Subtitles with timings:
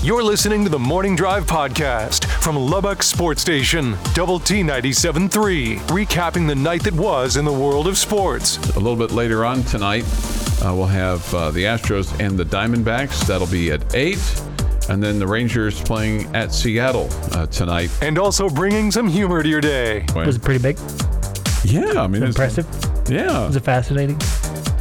[0.00, 6.46] You're listening to the Morning Drive podcast from Lubbock Sports Station, Double T 97.3, recapping
[6.46, 8.58] the night that was in the world of sports.
[8.76, 10.04] A little bit later on tonight,
[10.64, 13.26] uh, we'll have uh, the Astros and the Diamondbacks.
[13.26, 14.16] That'll be at 8.
[14.88, 17.90] And then the Rangers playing at Seattle uh, tonight.
[18.00, 20.06] And also bringing some humor to your day.
[20.14, 20.78] Was it pretty big?
[21.64, 22.66] Yeah, I mean, it's- Impressive?
[23.10, 24.18] Yeah, Was it fascinating?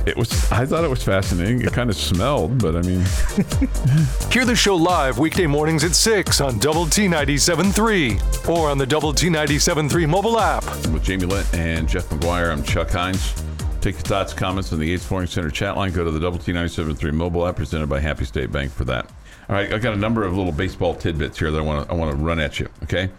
[0.08, 0.52] It was.
[0.52, 1.62] I thought it was fascinating.
[1.62, 3.00] It kind of smelled, but I mean,
[4.32, 8.86] Hear the show live weekday mornings at 6 on Double T 97.3 or on the
[8.86, 10.64] Double T 97.3 mobile app.
[10.88, 13.34] with Jamie Lent and Jeff McGuire, I'm Chuck Hines.
[13.82, 15.92] Take your thoughts, comments on the Yates Flooring Center chat line.
[15.92, 19.06] Go to the Double T 97.3 mobile app presented by Happy State Bank for that.
[19.50, 21.93] All right, I got a number of little baseball tidbits here that I want to
[21.93, 22.70] I want to run at you.
[22.84, 23.10] Okay,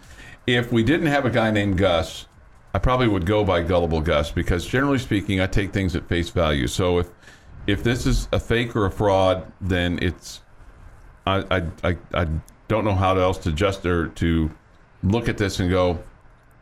[0.45, 2.25] if we didn't have a guy named Gus,
[2.73, 6.29] I probably would go by gullible Gus because generally speaking, I take things at face
[6.29, 6.67] value.
[6.67, 7.07] So if
[7.65, 10.41] if this is a fake or a fraud, then it's
[11.25, 12.27] I I I, I
[12.67, 14.51] don't know how else to just or to
[15.03, 15.99] look at this and go.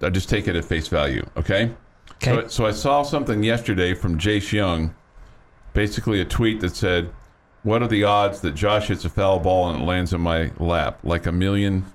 [0.02, 1.26] I just take it at face value.
[1.36, 1.72] Okay.
[2.16, 2.42] Okay.
[2.44, 4.96] So, so I saw something yesterday from Jace Young,
[5.74, 7.10] basically a tweet that said,
[7.64, 10.52] "What are the odds that Josh hits a foul ball and it lands in my
[10.58, 11.00] lap?
[11.04, 11.86] Like a million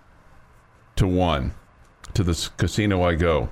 [0.97, 1.55] to one.
[2.13, 3.49] To the casino I go."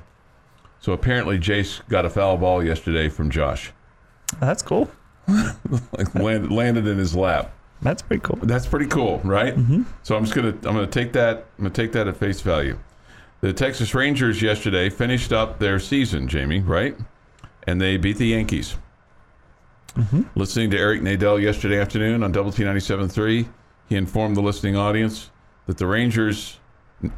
[0.80, 3.72] So apparently, Jace got a foul ball yesterday from Josh,
[4.40, 4.90] That's cool.
[5.28, 7.52] like landed, landed in his lap.
[7.82, 8.38] That's pretty cool.
[8.42, 9.54] That's pretty cool, right?
[9.54, 9.82] Mm-hmm.
[10.02, 12.78] So I'm just gonna I'm gonna take that I'm gonna take that at face value.
[13.40, 16.96] The Texas Rangers yesterday finished up their season, Jamie, right?
[17.66, 18.76] And they beat the Yankees.
[20.34, 23.48] Listening to Eric Nadel yesterday afternoon on Double T 97.3,
[23.88, 25.30] he informed the listening audience
[25.66, 26.58] that the Rangers,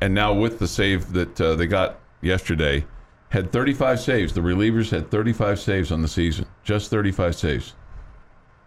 [0.00, 2.84] and now with the save that uh, they got yesterday,
[3.32, 4.34] had 35 saves.
[4.34, 7.72] The relievers had 35 saves on the season, just 35 saves.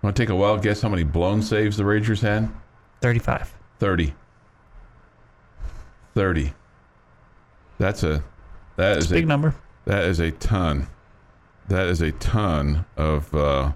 [0.01, 2.49] Want to take a wild guess how many blown saves the Rangers had?
[3.01, 3.53] 35.
[3.77, 4.13] 30.
[6.15, 6.53] 30.
[7.77, 8.23] That's a
[8.77, 9.53] that is a Big a number.
[9.85, 10.87] that is a ton.
[11.67, 13.71] That is a ton of uh,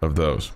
[0.00, 0.52] of those.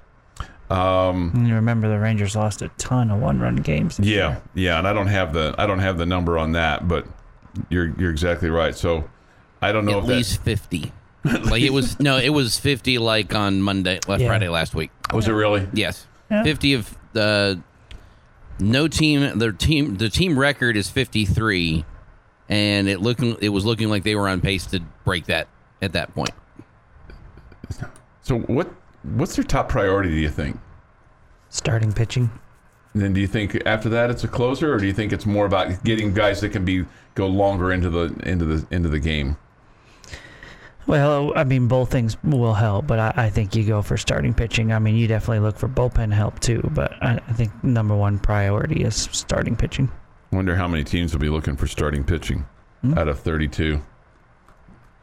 [0.70, 3.98] Um, you remember the Rangers lost a ton of one-run games.
[3.98, 4.42] yeah, year.
[4.54, 7.06] yeah, and I don't have the I don't have the number on that, but
[7.70, 8.74] you're you're exactly right.
[8.74, 9.08] So
[9.68, 10.92] I don't know At if least 50.
[11.24, 14.28] like it was no, it was 50 like on Monday, last Yeah.
[14.28, 14.90] Friday last week.
[15.12, 15.66] was it really.
[15.72, 16.06] Yes.
[16.30, 16.42] Yeah.
[16.42, 17.60] 50 of the
[18.60, 21.84] no team their team the team record is 53
[22.48, 25.48] and it looking it was looking like they were on pace to break that
[25.82, 26.30] at that point.
[28.22, 28.68] So what
[29.02, 30.10] what's their top priority?
[30.10, 30.58] Do you think?
[31.48, 32.30] Starting pitching.
[32.94, 35.26] And then do you think after that it's a closer, or do you think it's
[35.26, 39.00] more about getting guys that can be go longer into the into the into the
[39.00, 39.36] game?
[40.86, 44.34] Well, I mean, both things will help, but I, I think you go for starting
[44.34, 44.72] pitching.
[44.72, 48.18] I mean, you definitely look for bullpen help too, but I, I think number one
[48.18, 49.90] priority is starting pitching.
[50.30, 52.44] Wonder how many teams will be looking for starting pitching
[52.82, 52.98] hmm?
[52.98, 53.80] out of 32.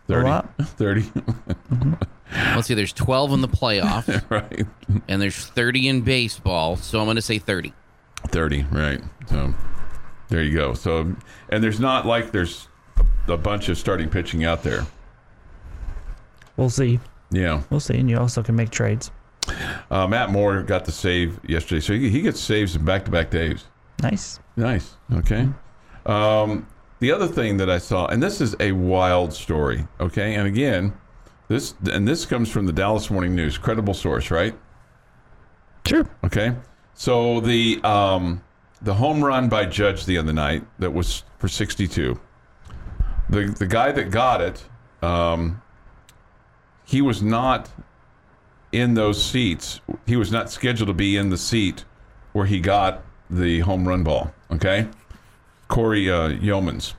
[0.07, 0.27] 30.
[0.27, 0.53] lot.
[0.61, 1.93] 30, mm-hmm.
[2.55, 4.65] Let's see there's 12 in the playoffs right.
[5.07, 7.73] and there's 30 in baseball, so I'm going to say 30.
[8.27, 9.01] 30, right.
[9.29, 9.53] So
[10.29, 10.73] there you go.
[10.73, 11.15] So,
[11.49, 12.67] and there's not like there's
[13.27, 14.85] a bunch of starting pitching out there.
[16.61, 16.99] We'll see.
[17.31, 17.63] Yeah.
[17.71, 17.97] We'll see.
[17.97, 19.09] And you also can make trades.
[19.89, 21.81] Uh, Matt Moore got the save yesterday.
[21.81, 23.63] So he, he gets saves in back to back days.
[24.03, 24.39] Nice.
[24.55, 24.95] Nice.
[25.11, 25.49] Okay.
[26.05, 26.67] Um,
[26.99, 29.87] the other thing that I saw, and this is a wild story.
[29.99, 30.93] Okay, and again,
[31.47, 34.53] this and this comes from the Dallas Morning News, credible source, right?
[35.87, 36.07] Sure.
[36.23, 36.53] Okay.
[36.93, 38.43] So the um,
[38.83, 42.19] the home run by Judge the other night that was for 62.
[43.31, 44.63] The the guy that got it,
[45.01, 45.59] um,
[46.91, 47.69] he was not
[48.73, 49.79] in those seats.
[50.05, 51.85] He was not scheduled to be in the seat
[52.33, 54.33] where he got the home run ball.
[54.51, 54.89] Okay.
[55.69, 56.95] Corey uh, Yeomans.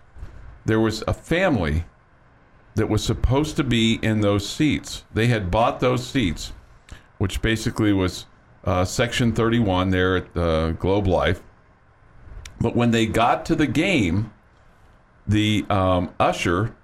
[0.64, 1.84] There was a family
[2.74, 5.04] that was supposed to be in those seats.
[5.12, 6.54] They had bought those seats,
[7.18, 8.24] which basically was
[8.64, 11.42] uh, Section 31 there at uh, Globe Life.
[12.58, 14.32] But when they got to the game,
[15.26, 16.74] the um, usher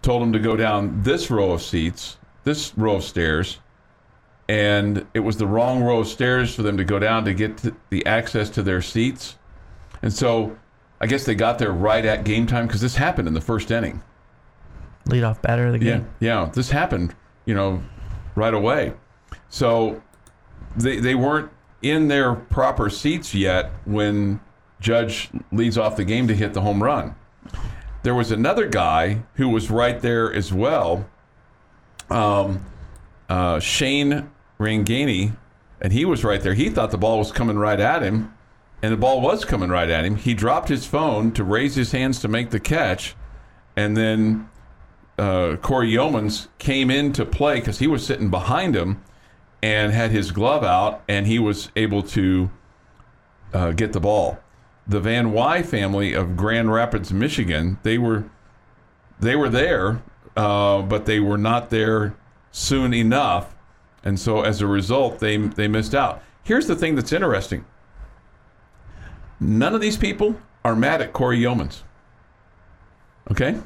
[0.00, 3.58] told them to go down this row of seats, this row of stairs,
[4.48, 7.56] and it was the wrong row of stairs for them to go down to get
[7.58, 9.36] to the access to their seats.
[10.02, 10.56] And so
[11.00, 13.70] I guess they got there right at game time because this happened in the first
[13.70, 14.02] inning.
[15.06, 16.06] Lead off batter of the game.
[16.20, 16.50] Yeah, yeah.
[16.52, 17.82] This happened, you know,
[18.34, 18.92] right away.
[19.48, 20.02] So
[20.76, 21.50] they they weren't
[21.82, 24.40] in their proper seats yet when
[24.80, 27.14] Judge leads off the game to hit the home run.
[28.02, 31.08] There was another guy who was right there as well,
[32.12, 32.64] um,
[33.28, 35.36] uh, Shane Rangani,
[35.80, 36.54] and he was right there.
[36.54, 38.32] He thought the ball was coming right at him,
[38.82, 40.16] and the ball was coming right at him.
[40.16, 43.14] He dropped his phone to raise his hands to make the catch,
[43.76, 44.48] and then
[45.18, 49.02] uh, Cory Youmans came into play because he was sitting behind him
[49.62, 52.50] and had his glove out, and he was able to
[53.54, 54.38] uh, get the ball.
[54.86, 58.24] The Van Wy family of Grand Rapids, Michigan, they were
[59.20, 60.02] they were there,
[60.36, 62.14] uh, but they were not there
[62.50, 63.54] soon enough,
[64.04, 66.22] and so as a result, they they missed out.
[66.44, 67.64] Here's the thing that's interesting:
[69.40, 71.82] none of these people are mad at Cory Youmans.
[73.30, 73.56] Okay.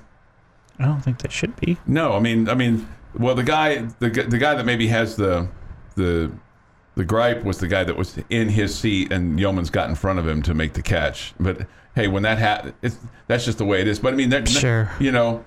[0.79, 1.79] I don't think they should be.
[1.87, 2.87] No, I mean, I mean,
[3.19, 5.49] well, the guy, the the guy that maybe has the
[5.95, 6.31] the
[6.97, 10.19] the gripe was the guy that was in his seat and Youmans got in front
[10.19, 11.35] of him to make the catch.
[11.41, 12.73] But hey, when that ha-
[13.27, 13.99] that's just the way it is.
[13.99, 14.91] But I mean, that, Sure.
[14.99, 15.45] you know,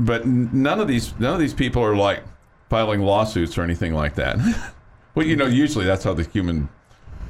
[0.00, 2.22] but none of these none of these people are like
[2.68, 4.38] filing lawsuits or anything like that.
[5.14, 6.68] well, you know, usually that's how the human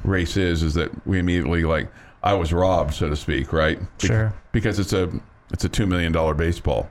[0.03, 1.89] race is: is that we immediately like
[2.23, 3.79] I was robbed, so to speak, right?
[3.99, 4.33] Be- Sure.
[4.51, 5.09] because it's a
[5.51, 6.89] it's a two million dollar baseball.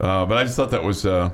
[0.00, 1.06] Uh, but I just thought that was.
[1.06, 1.30] Uh,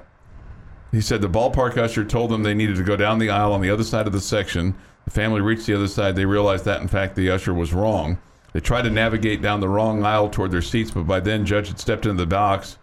[0.92, 3.60] he said the ballpark usher told them they needed to go down the aisle on
[3.60, 4.74] the other side of the section.
[5.04, 6.16] The family reached the other side.
[6.16, 8.18] They realized that, in fact, the usher was wrong.
[8.52, 11.68] They tried to navigate down the wrong aisle toward their seats, but by then, Judge
[11.68, 12.76] had stepped into the box,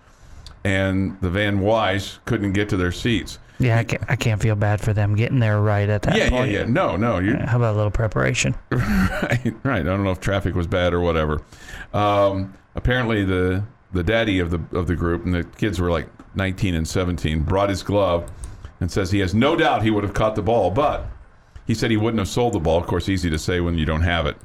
[0.67, 3.39] and the Van Wise couldn't get to their seats.
[3.57, 6.29] Yeah, I can't, I can't feel bad for them getting there right at that yeah,
[6.29, 6.51] point.
[6.51, 6.65] yeah, yeah.
[6.65, 7.19] No, no.
[7.19, 8.53] You, How about a little preparation?
[8.69, 9.79] right, right.
[9.79, 11.41] I don't know if traffic was bad or whatever.
[11.93, 16.09] Um, apparently, the the daddy of the of the group and the kids were like
[16.35, 18.29] 19 and 17 brought his glove
[18.81, 21.07] and says he has no doubt he would have caught the ball, but
[21.65, 22.77] he said he wouldn't have sold the ball.
[22.77, 24.35] Of course, easy to say when you don't have it,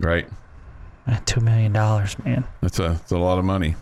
[0.00, 0.26] right?
[1.06, 2.44] Uh, Two million dollars, man.
[2.62, 3.76] That's a that's a lot of money.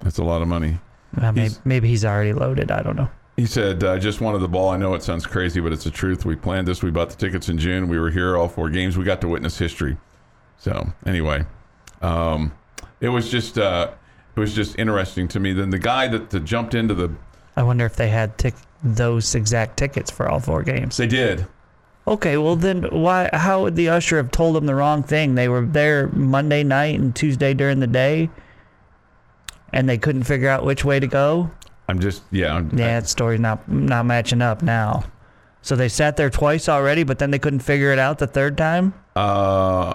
[0.00, 0.78] That's a lot of money.
[1.16, 2.70] Uh, maybe, He's- maybe he's already loaded.
[2.70, 3.08] I don't know.
[3.36, 4.68] He said, I just wanted the ball.
[4.70, 6.24] I know it sounds crazy, but it's the truth.
[6.24, 6.82] We planned this.
[6.82, 7.86] We bought the tickets in June.
[7.88, 8.98] We were here all four games.
[8.98, 9.96] We got to witness history.
[10.56, 11.44] So anyway,
[12.02, 12.52] um,
[13.00, 13.92] it was just uh,
[14.34, 15.52] it was just interesting to me.
[15.52, 17.12] Then the guy that, that jumped into the
[17.56, 20.96] I wonder if they had tic- those exact tickets for all four games.
[20.96, 21.46] they did.
[22.08, 23.30] Okay, well then why?
[23.32, 25.36] How would the usher have told them the wrong thing?
[25.36, 28.30] They were there Monday night and Tuesday during the day,
[29.72, 31.50] and they couldn't figure out which way to go.
[31.88, 32.54] I'm just yeah.
[32.54, 35.04] I'm- Yeah, that story's not not matching up now.
[35.62, 38.56] So they sat there twice already, but then they couldn't figure it out the third
[38.56, 38.94] time.
[39.16, 39.94] Uh,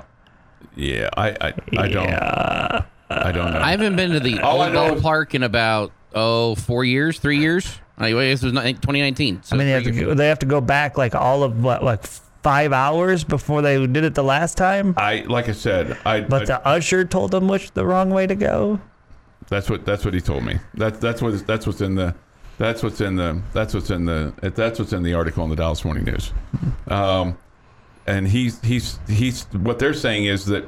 [0.75, 1.09] yeah.
[1.15, 2.83] I I, I don't Yeah.
[3.09, 3.59] I don't know.
[3.59, 7.19] I haven't been to the All I old know ballpark in about oh four years,
[7.19, 7.79] three years.
[7.99, 9.43] Anyway, this was 2019.
[9.43, 11.63] So I mean, they have to go, they have to go back like all of
[11.63, 12.03] what like
[12.41, 14.95] five hours before they did it the last time.
[14.97, 15.97] I like I said.
[16.05, 18.79] I But I- the usher told them which the wrong way to go.
[19.53, 20.57] That's what that's what he told me.
[20.73, 22.15] That that's what that's what's in the
[22.57, 25.55] that's what's in the that's what's in the that's what's in the article in the
[25.55, 26.31] Dallas Morning News.
[26.87, 27.37] Um,
[28.07, 30.67] and he's he's he's what they're saying is that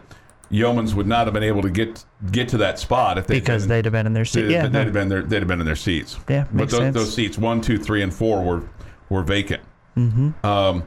[0.52, 3.66] Youmans would not have been able to get get to that spot if they Because
[3.66, 4.44] they'd have been in their seat.
[4.44, 4.84] they'd, Yeah, they'd no.
[4.84, 6.20] have been there they'd have been in their seats.
[6.30, 6.96] Yeah, but makes those, sense.
[6.96, 8.64] those seats one, two, three, and four were
[9.10, 9.64] were vacant.
[9.98, 10.46] Mm-hmm.
[10.46, 10.84] Um,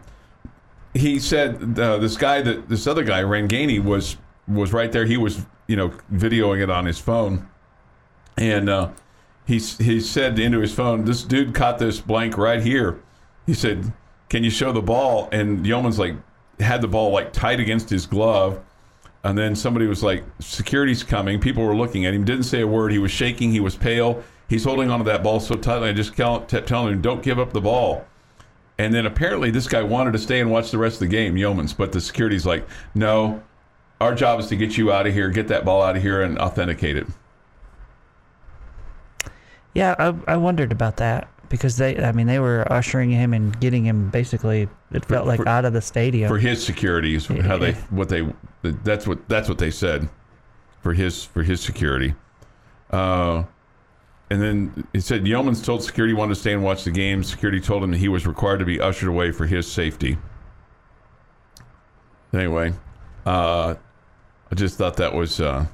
[0.95, 4.17] he said uh, this guy that this other guy Rangani was
[4.47, 5.05] was right there.
[5.05, 7.49] He was you know videoing it on his phone,
[8.39, 8.91] and uh,
[9.47, 13.01] he he said into his phone, "This dude caught this blank right here."
[13.47, 13.93] He said,
[14.29, 16.15] "Can you show the ball?" And Yeoman's like
[16.61, 18.61] had the ball like tight against his glove.
[19.25, 22.25] And then somebody was like, "Security's coming." People were looking at him.
[22.25, 22.93] Didn't say a word.
[22.93, 23.51] He was shaking.
[23.51, 24.23] He was pale.
[24.49, 25.89] He's holding onto that ball so tightly.
[25.89, 28.07] I just kept telling him, "Don't give up the ball."
[28.79, 31.35] And then apparently this guy wanted to stay and watch the rest of the game,
[31.35, 31.77] Youmans.
[31.77, 33.43] But the security's like, "No,
[34.01, 36.23] our job is to get you out of here, get that ball out of here,
[36.23, 37.07] and authenticate it."
[39.79, 43.59] Yeah, I, I wondered about that because they, I mean, they were ushering him and
[43.61, 44.69] getting him basically.
[44.91, 46.29] It felt like for- out of the stadium.
[46.29, 48.27] For his security is how they what they
[48.63, 50.09] that's what that's what they said
[50.83, 52.17] for his for his security.
[52.91, 53.45] Uh,
[54.31, 57.23] and then he said Youmans told security he wanted to stay and watch the game.
[57.23, 60.19] Security told him that he was required to be ushered away for his safety.
[62.35, 62.73] Anyway,
[63.25, 63.77] uh,
[64.51, 65.67] I just thought that was uh,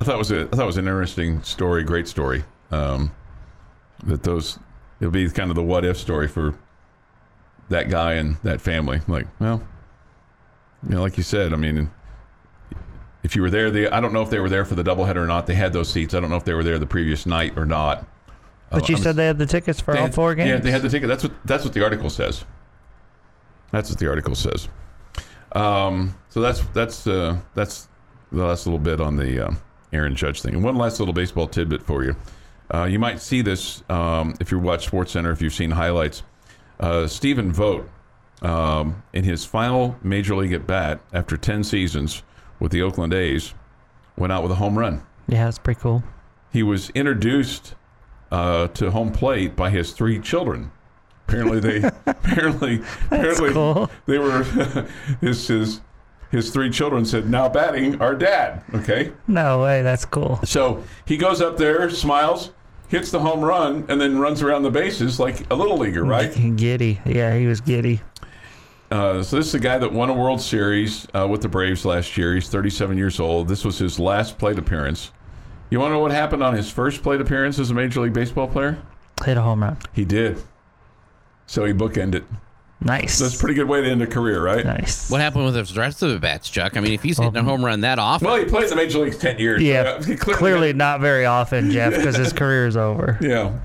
[0.00, 2.42] I thought it was a, I thought it was an interesting story, great story.
[2.70, 3.12] Um,
[4.06, 4.58] that those
[5.00, 6.54] it'll be kind of the what if story for
[7.68, 9.00] that guy and that family.
[9.08, 9.62] Like, well,
[10.88, 11.90] you know, like you said, I mean,
[13.22, 15.16] if you were there, they, I don't know if they were there for the doubleheader
[15.16, 15.46] or not.
[15.46, 16.12] They had those seats.
[16.14, 18.06] I don't know if they were there the previous night or not.
[18.70, 20.48] but you Uh, said they had the tickets for all had- four games.
[20.50, 21.08] Yeah, they had the ticket.
[21.08, 22.44] That's what that's what the article says.
[23.72, 24.68] That's what the article says.
[25.52, 27.88] Um, so that's that's uh, that's
[28.32, 29.54] the last little bit on the uh,
[29.92, 30.54] Aaron Judge thing.
[30.54, 32.14] And one last little baseball tidbit for you.
[32.74, 36.24] Uh, you might see this um, if you watch Sports Center, if you've seen highlights.
[36.80, 37.88] Uh, Stephen Vogt,
[38.42, 42.24] um, in his final major league at bat after 10 seasons
[42.58, 43.54] with the Oakland A's,
[44.16, 45.02] went out with a home run.
[45.28, 46.02] Yeah, it's pretty cool.
[46.52, 47.76] He was introduced
[48.32, 50.72] uh, to home plate by his three children.
[51.28, 53.88] Apparently, they apparently apparently cool.
[54.06, 54.42] they were
[55.20, 55.80] his his
[56.30, 60.38] his three children said, "Now batting our dad." Okay, No way, that's cool.
[60.44, 62.50] so he goes up there, smiles,
[62.88, 66.32] hits the home run, and then runs around the bases like a little leaguer, right?
[66.56, 67.00] Giddy.
[67.04, 68.00] Yeah, he was giddy.
[68.90, 71.84] Uh, so this is the guy that won a World Series uh, with the Braves
[71.84, 72.34] last year.
[72.34, 73.48] He's 37 years old.
[73.48, 75.10] This was his last plate appearance.
[75.70, 78.12] You want to know what happened on his first plate appearance as a Major League
[78.12, 78.78] Baseball player?
[79.24, 79.78] Hit a home run.
[79.92, 80.40] He did.
[81.46, 82.24] So he bookended.
[82.80, 83.18] Nice.
[83.18, 84.64] That's a pretty good way to end a career, right?
[84.64, 85.10] nice.
[85.10, 86.76] What happened with the rest of the bats, Chuck?
[86.76, 88.76] I mean, if he's hitting a home run that often, Well, he played in the
[88.76, 89.62] Major Leagues 10 years.
[89.62, 93.18] Yeah, Uh, he clearly, not very often, Jeff, because his career is over.
[93.20, 93.58] Yeah.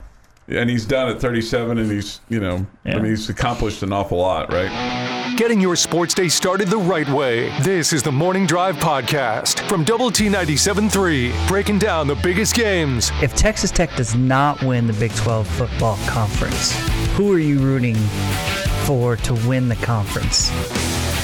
[0.48, 4.18] And he's done at 37, and he's, you know, I mean, he's accomplished an awful
[4.18, 5.36] lot, right?
[5.38, 7.56] Getting your sports day started the right way.
[7.62, 13.12] This is the Morning Drive Podcast from Double T 97.3, breaking down the biggest games.
[13.22, 16.76] If Texas Tech does not win the Big 12 football conference,
[17.16, 17.96] who are you rooting
[18.90, 20.50] for to win the conference?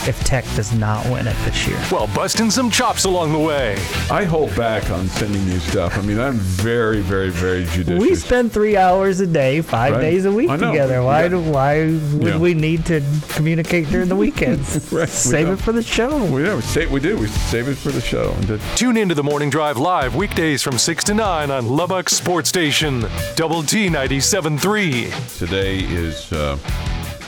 [0.08, 3.74] If Tech does not win it this year, Well, busting some chops along the way.
[4.12, 5.98] I hold back on sending you stuff.
[5.98, 8.00] I mean, I'm very, very, very judicious.
[8.00, 10.02] we spend three hours a day, five Right.
[10.02, 11.02] days a week together.
[11.02, 11.28] Why Yeah.
[11.30, 12.38] do why would Yeah.
[12.38, 14.80] we need to communicate during the weekends?
[14.92, 15.54] Right, Save don't.
[15.56, 16.24] it for the show.
[16.26, 17.18] We, yeah, we, sa- we do.
[17.18, 18.32] We save it for the show.
[18.38, 22.10] And to- Tune into the Morning Drive live weekdays from 6 to 9 on Lubbock
[22.10, 25.10] Sports Station, Double T 97.3.
[25.40, 26.58] Today is uh,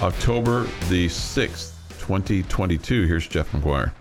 [0.01, 3.03] October the 6th, 2022.
[3.03, 3.91] Here's Jeff McGuire.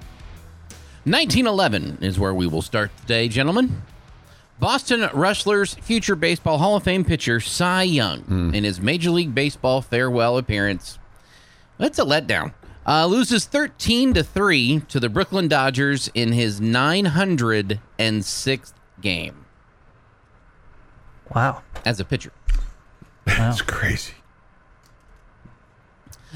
[1.04, 3.82] 1911 is where we will start today, gentlemen.
[4.58, 9.80] Boston Rustlers future Baseball Hall of Fame pitcher Cy Young in his Major League Baseball
[9.82, 10.98] farewell appearance.
[11.78, 12.52] That's a letdown.
[12.86, 19.44] Uh, loses 13 to 3 to the Brooklyn Dodgers in his 906th game
[21.34, 21.62] Wow.
[21.84, 22.32] as a pitcher.
[23.24, 24.12] That's crazy.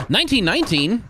[0.09, 1.05] 1919,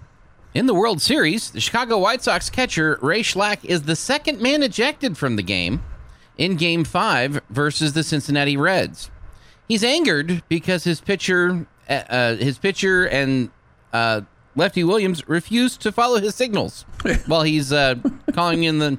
[0.53, 4.63] in the World Series, the Chicago White Sox catcher Ray Schalk is the second man
[4.63, 5.83] ejected from the game
[6.37, 9.11] in Game 5 versus the Cincinnati Reds.
[9.69, 13.51] He's angered because his pitcher, uh, uh, his pitcher and
[13.93, 14.23] uh,
[14.57, 16.85] Lefty Williams refused to follow his signals
[17.27, 17.95] while he's uh,
[18.33, 18.99] calling in the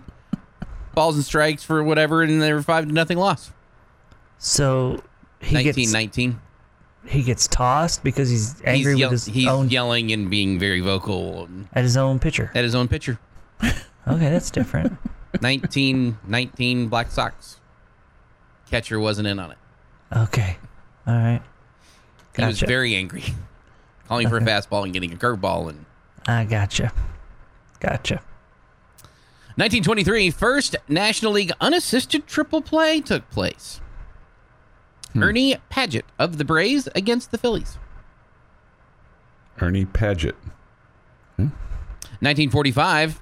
[0.94, 3.52] balls and strikes for whatever, and they were five to nothing loss.
[4.38, 5.04] So
[5.42, 6.40] he gets 1919.
[7.06, 10.60] He gets tossed because he's He's, angry yell- with his he's own yelling and being
[10.60, 12.52] very vocal at his own pitcher.
[12.56, 13.20] at his own pitcher.
[13.64, 14.92] Okay, that's different.
[15.40, 17.60] 1919 Black Sox.
[18.70, 19.58] Catcher wasn't in on it.
[20.16, 20.58] Okay,
[21.08, 21.42] all right.
[22.38, 23.24] He was very angry,
[24.08, 25.70] calling for a fastball and getting a curveball.
[25.70, 25.86] And
[26.26, 26.94] I gotcha.
[27.82, 28.22] Gotcha.
[29.56, 33.81] 1923, first National League unassisted triple play took place.
[35.14, 35.24] Hmm.
[35.24, 37.78] Ernie Padgett of the Braves against the Phillies.
[39.60, 40.36] Ernie Padgett.
[41.38, 41.50] Hmm.
[42.22, 43.22] 1945,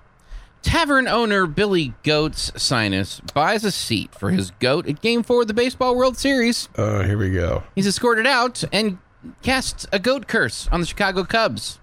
[0.61, 5.47] tavern owner Billy Goats Sianis buys a seat for his goat at Game 4 of
[5.47, 6.69] the Baseball World Series.
[6.77, 7.63] Oh, here we go.
[7.75, 8.97] He's escorted out and
[9.41, 11.79] casts a goat curse on the Chicago Cubs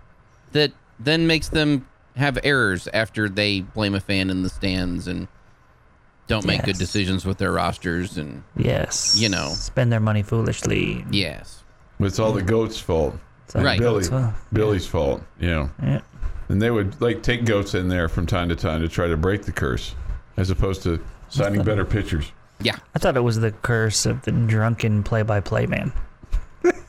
[0.52, 1.86] that then makes them
[2.16, 5.28] have errors after they blame a fan in the stands and
[6.26, 9.16] don't make good decisions with their rosters and Yes.
[9.18, 9.48] You know.
[9.50, 11.04] spend their money foolishly.
[11.10, 11.62] yes.
[12.00, 13.16] It's all the goat's fault.
[13.48, 13.78] So- Right.
[13.78, 14.04] Billy.
[14.04, 15.22] So, Billy's fault.
[15.40, 15.68] Yeah.
[15.82, 16.00] yeah.
[16.48, 19.16] And they would like take goats in there from time to time to try to
[19.16, 19.94] break the curse,
[20.36, 22.32] as opposed to signing better pitchers.
[22.60, 22.76] Yeah.
[22.94, 25.92] I thought it was the curse of the drunken play-by-play man.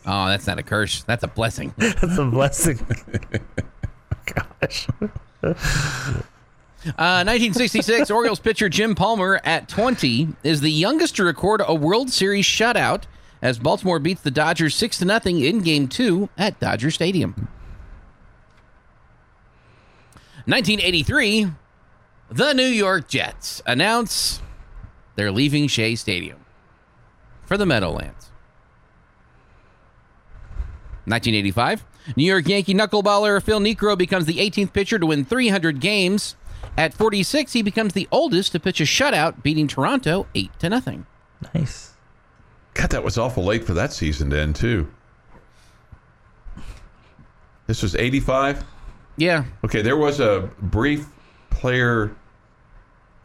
[0.09, 1.03] Oh, that's not a curse.
[1.03, 1.73] That's a blessing.
[1.77, 2.79] That's a blessing.
[4.61, 4.87] Gosh.
[6.87, 12.09] Uh, 1966, Orioles pitcher Jim Palmer at 20 is the youngest to record a World
[12.09, 13.03] Series shutout
[13.41, 17.49] as Baltimore beats the Dodgers 6 to nothing in Game 2 at Dodger Stadium.
[20.45, 21.47] 1983,
[22.31, 24.41] the New York Jets announce
[25.15, 26.39] they're leaving Shea Stadium
[27.43, 28.31] for the Meadowlands.
[31.03, 31.83] 1985,
[32.15, 36.37] New York Yankee knuckleballer Phil Niekro becomes the 18th pitcher to win 300 games.
[36.77, 41.05] At 46, he becomes the oldest to pitch a shutout, beating Toronto 8 to nothing.
[41.55, 41.93] Nice.
[42.75, 44.87] God, that was awful late for that season to end too.
[47.65, 48.63] This was '85.
[49.17, 51.07] Yeah, Okay, there was a brief
[51.49, 52.15] player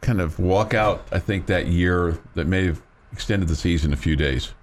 [0.01, 1.01] kind of walkout.
[1.11, 2.81] I think that year that may have
[3.11, 4.53] extended the season a few days.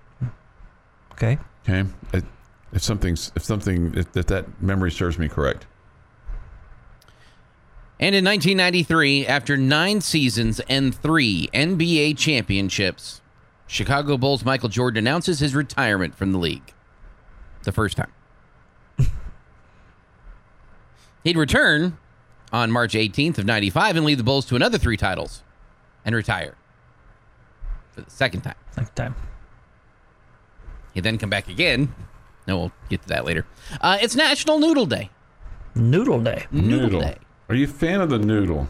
[1.12, 1.38] Okay.
[1.68, 2.24] Okay, if
[2.72, 5.66] if something's if something if, if that memory serves me correct.
[8.02, 13.20] And in 1993, after nine seasons and three NBA championships,
[13.66, 16.72] Chicago Bulls Michael Jordan announces his retirement from the league.
[17.64, 18.10] The first time.
[21.24, 21.98] He'd return
[22.50, 25.42] on March 18th of 95 and lead the Bulls to another three titles
[26.02, 26.54] and retire
[27.92, 28.54] for the second time.
[28.70, 29.14] Second time.
[30.94, 31.94] He'd then come back again.
[32.48, 33.44] No, we'll get to that later.
[33.78, 35.10] Uh, it's National Noodle Day.
[35.74, 36.46] Noodle day.
[36.50, 37.18] Noodle, Day.
[37.50, 38.68] Are you a fan of the noodle?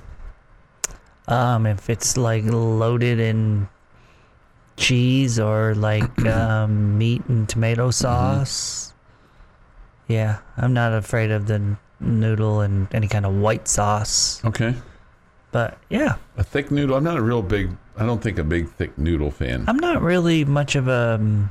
[1.28, 3.68] Um, if it's like loaded in
[4.78, 8.94] cheese or like um, meat and tomato sauce,
[10.08, 14.42] yeah, I'm not afraid of the noodle and any kind of white sauce.
[14.46, 14.74] Okay.
[15.52, 16.96] But yeah, A thick noodle.
[16.96, 17.76] I'm not a real big.
[17.98, 19.64] I don't think a big thick noodle fan.
[19.68, 21.16] I'm not really much of a.
[21.20, 21.50] Um,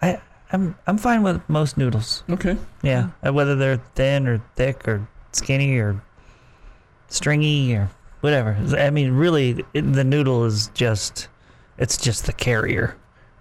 [0.00, 0.20] I
[0.52, 2.22] I'm I'm fine with most noodles.
[2.30, 2.56] Okay.
[2.82, 6.02] Yeah, uh, whether they're thin or thick or skinny or
[7.08, 7.90] stringy or
[8.20, 8.56] whatever.
[8.78, 11.28] I mean, really, the noodle is just
[11.78, 12.96] it's just the carrier.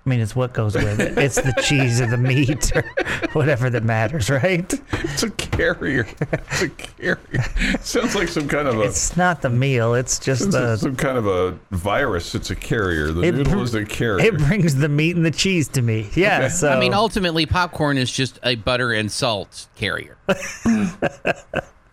[0.05, 1.17] I mean, it's what goes with it.
[1.17, 2.83] It's the cheese or the meat or
[3.33, 4.71] whatever that matters, right?
[4.91, 6.05] It's a carrier.
[6.31, 7.43] It's a carrier.
[7.81, 9.95] Sounds like some kind of a It's not the meal.
[9.95, 10.77] It's just sounds like the.
[10.77, 12.35] some kind of a virus.
[12.35, 13.11] It's a carrier.
[13.11, 14.23] The It noodle br- is a carrier.
[14.23, 16.07] It brings the meat and the cheese to me.
[16.13, 16.37] Yeah.
[16.37, 16.49] Okay.
[16.49, 20.17] So I mean, ultimately, popcorn is just a butter and salt carrier.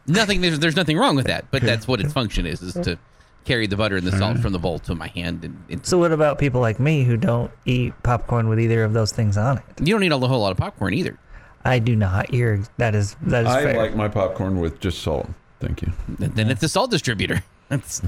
[0.07, 0.41] nothing.
[0.41, 2.99] There's, there's nothing wrong with that, but that's what its function is: is to
[3.45, 5.45] carry the butter and the salt from the bowl to my hand.
[5.45, 8.93] And, and So what about people like me who don't eat popcorn with either of
[8.93, 9.65] those things on it?
[9.81, 11.19] you don't need a whole lot of popcorn either.
[11.65, 12.33] I do not.
[12.35, 13.77] You're that is that is I fair.
[13.77, 15.29] like my popcorn with just salt.
[15.61, 15.93] Thank you.
[16.09, 17.43] Then it's a salt distributor.
[17.69, 18.03] That's.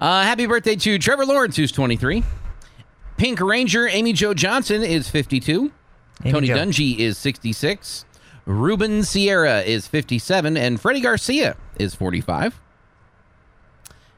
[0.00, 2.22] Uh, happy birthday to Trevor Lawrence, who's 23.
[3.16, 5.72] Pink Ranger Amy Jo Johnson is 52.
[6.24, 6.56] Amy Tony Jo.
[6.56, 8.04] Dungy is 66.
[8.48, 10.56] Ruben Sierra is 57.
[10.56, 12.58] And Freddie Garcia is 45.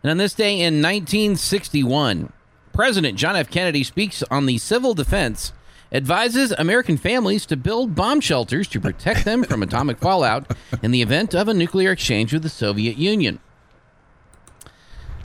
[0.05, 2.33] And on this day in 1961,
[2.73, 3.51] President John F.
[3.51, 5.53] Kennedy speaks on the civil defense,
[5.93, 10.49] advises American families to build bomb shelters to protect them from atomic fallout
[10.81, 13.41] in the event of a nuclear exchange with the Soviet Union.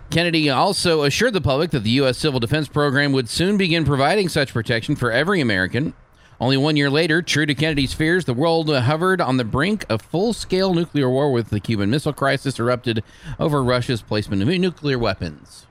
[0.10, 2.18] Kennedy also assured the public that the U.S.
[2.18, 5.94] civil defense program would soon begin providing such protection for every American.
[6.40, 10.02] Only one year later, true to Kennedy's fears, the world hovered on the brink of
[10.02, 13.04] full scale nuclear war with the Cuban Missile Crisis erupted
[13.40, 15.66] over Russia's placement of nuclear weapons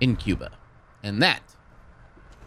[0.00, 0.52] in Cuba.
[1.02, 1.42] And that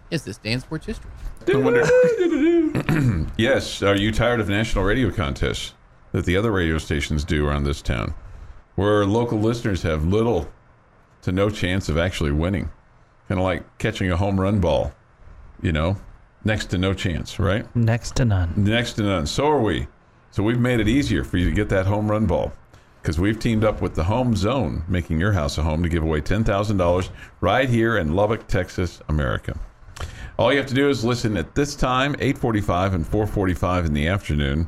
[0.10, 1.12] is this day in sports history.
[1.54, 1.84] I wonder-
[3.38, 3.82] yes.
[3.84, 5.74] Are you tired of national radio contests
[6.14, 8.14] that the other radio stations do around this town,
[8.76, 10.50] where local listeners have little
[11.22, 12.70] to no chance of actually winning?
[13.28, 14.94] Kind of like catching a home run ball,
[15.62, 15.98] you know,
[16.46, 17.76] next to no chance, right?
[17.76, 18.54] next to none.
[18.56, 19.26] Next to none.
[19.26, 19.88] So are we.
[20.32, 22.54] So we've made it easier for you to get that home run ball
[23.02, 26.04] because we've teamed up with the Home Zone, making your house a home to give
[26.04, 29.58] away $10,000 right here in Lubbock, Texas, America.
[30.38, 34.08] All you have to do is listen at this time, 8:45 and 4:45 in the
[34.08, 34.68] afternoon,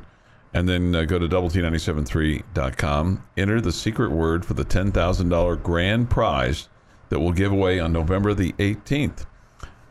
[0.53, 3.23] and then uh, go to WT973.com.
[3.35, 6.69] Enter the secret word for the $10,000 grand prize
[7.09, 9.25] that we'll give away on November the 18th.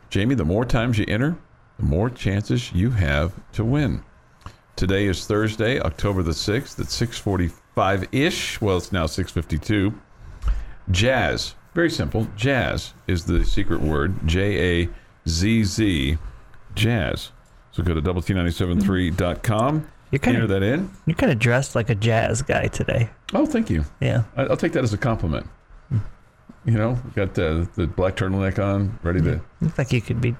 [0.09, 1.37] Jamie, the more times you enter,
[1.77, 4.03] the more chances you have to win.
[4.75, 8.61] Today is Thursday, October the 6th at 6:45-ish.
[8.61, 9.93] Well, it's now 6:52.
[10.91, 11.55] Jazz.
[11.73, 12.27] Very simple.
[12.35, 14.15] Jazz is the secret word.
[14.27, 14.89] J A
[15.27, 16.17] Z Z
[16.75, 17.31] jazz.
[17.71, 19.87] So go to WT973.com.
[20.11, 20.89] You're kind Enter of that in.
[21.05, 23.09] you're kind of dressed like a jazz guy today.
[23.33, 23.83] Oh, thank you.
[23.99, 24.23] Yeah.
[24.37, 25.45] I- I'll take that as a compliment.
[25.89, 25.97] Hmm.
[26.65, 30.35] You know, got the, the black turtleneck on, ready to Looks like you could be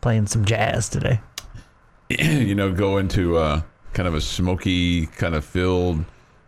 [0.00, 1.20] playing some jazz today.
[2.08, 6.04] you know, go into uh, kind of a smoky, kind of filled,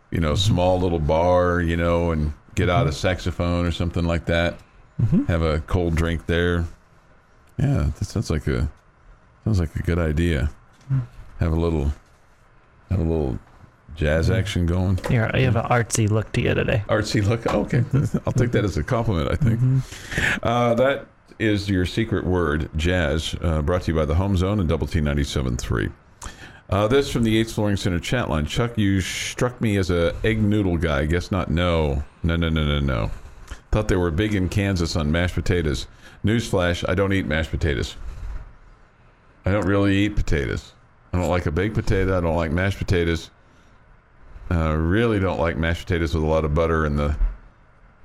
[0.09, 0.53] you know, mm-hmm.
[0.53, 2.95] small little bar, you know, and get out a mm-hmm.
[2.95, 4.57] saxophone or something like that.
[5.01, 5.25] Mm-hmm.
[5.25, 6.65] Have a cold drink there.
[7.57, 8.69] Yeah, that sounds like a
[9.43, 10.49] sounds like a good idea.
[11.39, 11.91] Have a little
[12.89, 13.39] have a little
[13.95, 14.99] jazz action going.
[15.09, 16.83] You're, you have an artsy look to you today.
[16.87, 17.45] Artsy look.
[17.47, 17.83] Okay,
[18.25, 19.31] I'll take that as a compliment.
[19.31, 19.83] I think
[20.43, 21.07] uh, that
[21.41, 23.35] is your secret word, jazz.
[23.41, 25.91] Uh, brought to you by the Home Zone and Double T 97.3.
[26.69, 28.45] Uh, this from the Yates Flooring Center chat line.
[28.45, 31.05] Chuck, you struck me as a egg noodle guy.
[31.05, 31.49] Guess not.
[31.49, 33.11] No, no, no, no, no, no.
[33.71, 35.87] Thought they were big in Kansas on mashed potatoes.
[36.23, 37.97] Newsflash: I don't eat mashed potatoes.
[39.45, 40.71] I don't really eat potatoes.
[41.11, 42.17] I don't like a baked potato.
[42.17, 43.31] I don't like mashed potatoes.
[44.49, 47.17] Uh, really don't like mashed potatoes with a lot of butter and the.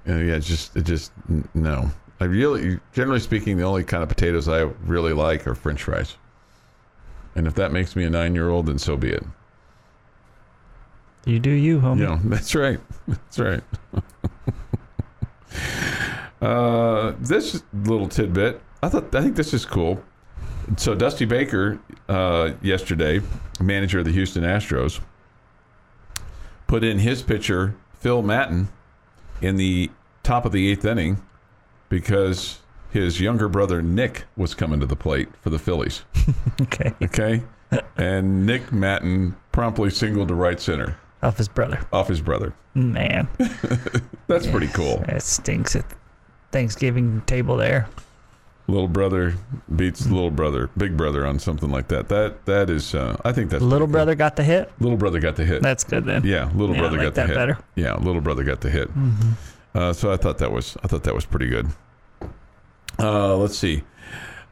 [0.07, 1.12] You know, yeah, just it just
[1.55, 1.90] no.
[2.18, 6.16] I really, generally speaking, the only kind of potatoes I really like are French fries.
[7.35, 9.24] And if that makes me a nine-year-old, then so be it.
[11.26, 12.00] You do you, homie.
[12.00, 12.81] Yeah, that's right.
[13.07, 13.62] That's right.
[16.40, 20.02] uh, this little tidbit, I thought, I think this is cool.
[20.79, 23.20] So Dusty Baker, uh, yesterday,
[23.61, 25.00] manager of the Houston Astros,
[26.66, 28.68] put in his pitcher Phil Maton
[29.40, 29.90] in the
[30.22, 31.22] top of the eighth inning
[31.88, 36.03] because his younger brother Nick was coming to the plate for the Phillies.
[36.62, 36.92] Okay.
[37.03, 37.42] Okay,
[37.99, 41.81] and Nick Maton promptly singled to right center Off his brother.
[41.92, 42.55] off his brother.
[42.75, 43.29] Man,
[44.27, 45.03] That's pretty cool.
[45.07, 45.85] that stinks at
[46.53, 47.88] Thanksgiving table there.
[48.68, 49.35] Little brother
[49.77, 52.09] beats little brother, big brother on something like that.
[52.09, 54.72] That that is, uh, I think that's Little brother got the hit.
[54.81, 55.62] Little brother got the hit.
[55.62, 56.25] That's good then.
[56.25, 57.37] yeah, little Yeah, brother like got the hit.
[57.37, 57.53] better.
[57.55, 57.81] Mm-hmm.
[57.81, 58.88] Yeah, little brother got the hit.
[59.76, 61.68] Uh, so I thought that was I thought that was pretty good.
[62.98, 63.82] Uh, let's see.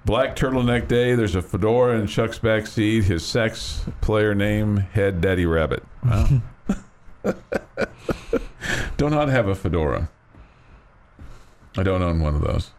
[0.05, 1.15] Black Turtleneck Day.
[1.15, 3.05] There's a fedora in Chuck's back seat.
[3.05, 5.83] His sex player name Head Daddy Rabbit.
[6.05, 6.43] Wow.
[8.99, 10.11] don't not have a fedora.
[11.79, 12.73] I don't own one of those.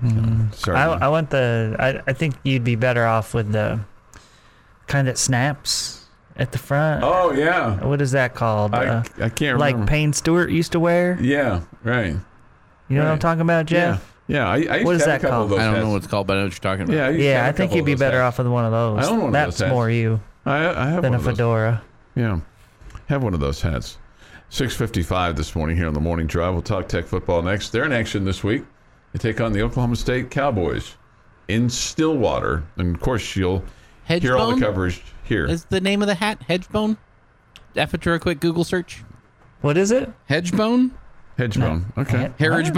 [0.00, 0.10] Sorry.
[0.10, 0.66] Mm-hmm.
[0.76, 1.76] I, I want the.
[1.78, 3.78] I, I think you'd be better off with the
[4.88, 5.99] kind that snaps
[6.40, 7.04] at the front.
[7.04, 7.84] oh yeah.
[7.84, 8.74] What is that called?
[8.74, 9.78] I, Uh, I can't like remember.
[9.80, 11.16] Like Payne Stewart used to wear.
[11.20, 11.60] Yeah.
[11.84, 12.16] Right.
[12.88, 14.12] You know what I'm talking about, Jeff?
[14.26, 14.36] Yeah.
[14.36, 14.48] Yeah.
[14.48, 15.52] I, I used What to have that a called?
[15.52, 15.86] I don't know hats.
[15.88, 16.96] what it's called, but I know what you're talking about.
[16.96, 17.06] Yeah.
[17.06, 18.34] I, used to Yeah, have I a think you'd be better hats.
[18.38, 19.06] off with one of those.
[19.06, 19.74] I own one of That's those hats.
[19.74, 21.36] more you I, I have than one a of those.
[21.36, 21.82] fedora.
[22.16, 22.40] Yeah.
[23.08, 23.98] Have one of those hats.
[24.48, 26.54] 655 this morning here on the morning drive.
[26.54, 27.70] We'll talk tech football next.
[27.70, 28.64] They're in action this week.
[29.12, 30.96] They take on the Oklahoma State Cowboys
[31.48, 32.62] in Stillwater.
[32.76, 33.62] And of course, you'll
[34.06, 35.46] hear all the coverage here.
[35.46, 36.40] is the name of the hat.
[36.48, 36.98] Hedgebone.
[37.76, 39.02] After a quick Google search,
[39.62, 40.10] What is it?
[40.28, 40.90] Hedgebone,
[41.38, 41.84] Hedgebone.
[41.96, 42.30] Okay.
[42.38, 42.76] Heritage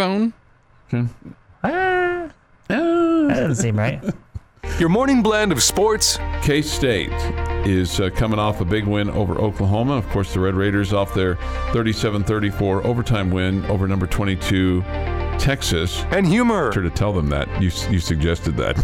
[1.64, 2.28] Ah,
[2.68, 4.02] that doesn't seem right.
[4.78, 7.10] Your morning blend of sports, K State
[7.66, 9.94] is uh, coming off a big win over Oklahoma.
[9.94, 11.36] Of course, the Red Raiders off their
[11.72, 14.82] 37 34 overtime win over number 22
[15.38, 16.04] Texas.
[16.10, 16.72] and humor.
[16.72, 17.48] Sure to tell them that.
[17.60, 18.76] You, you suggested that.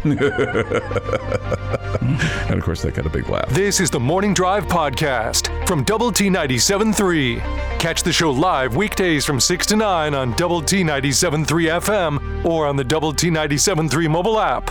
[2.01, 3.49] and of course, that got a big laugh.
[3.51, 7.79] This is the Morning Drive Podcast from Double T 97.3.
[7.79, 11.47] Catch the show live weekdays from 6 to 9 on Double T 97.3
[11.81, 14.69] FM or on the Double T 97.3 mobile app.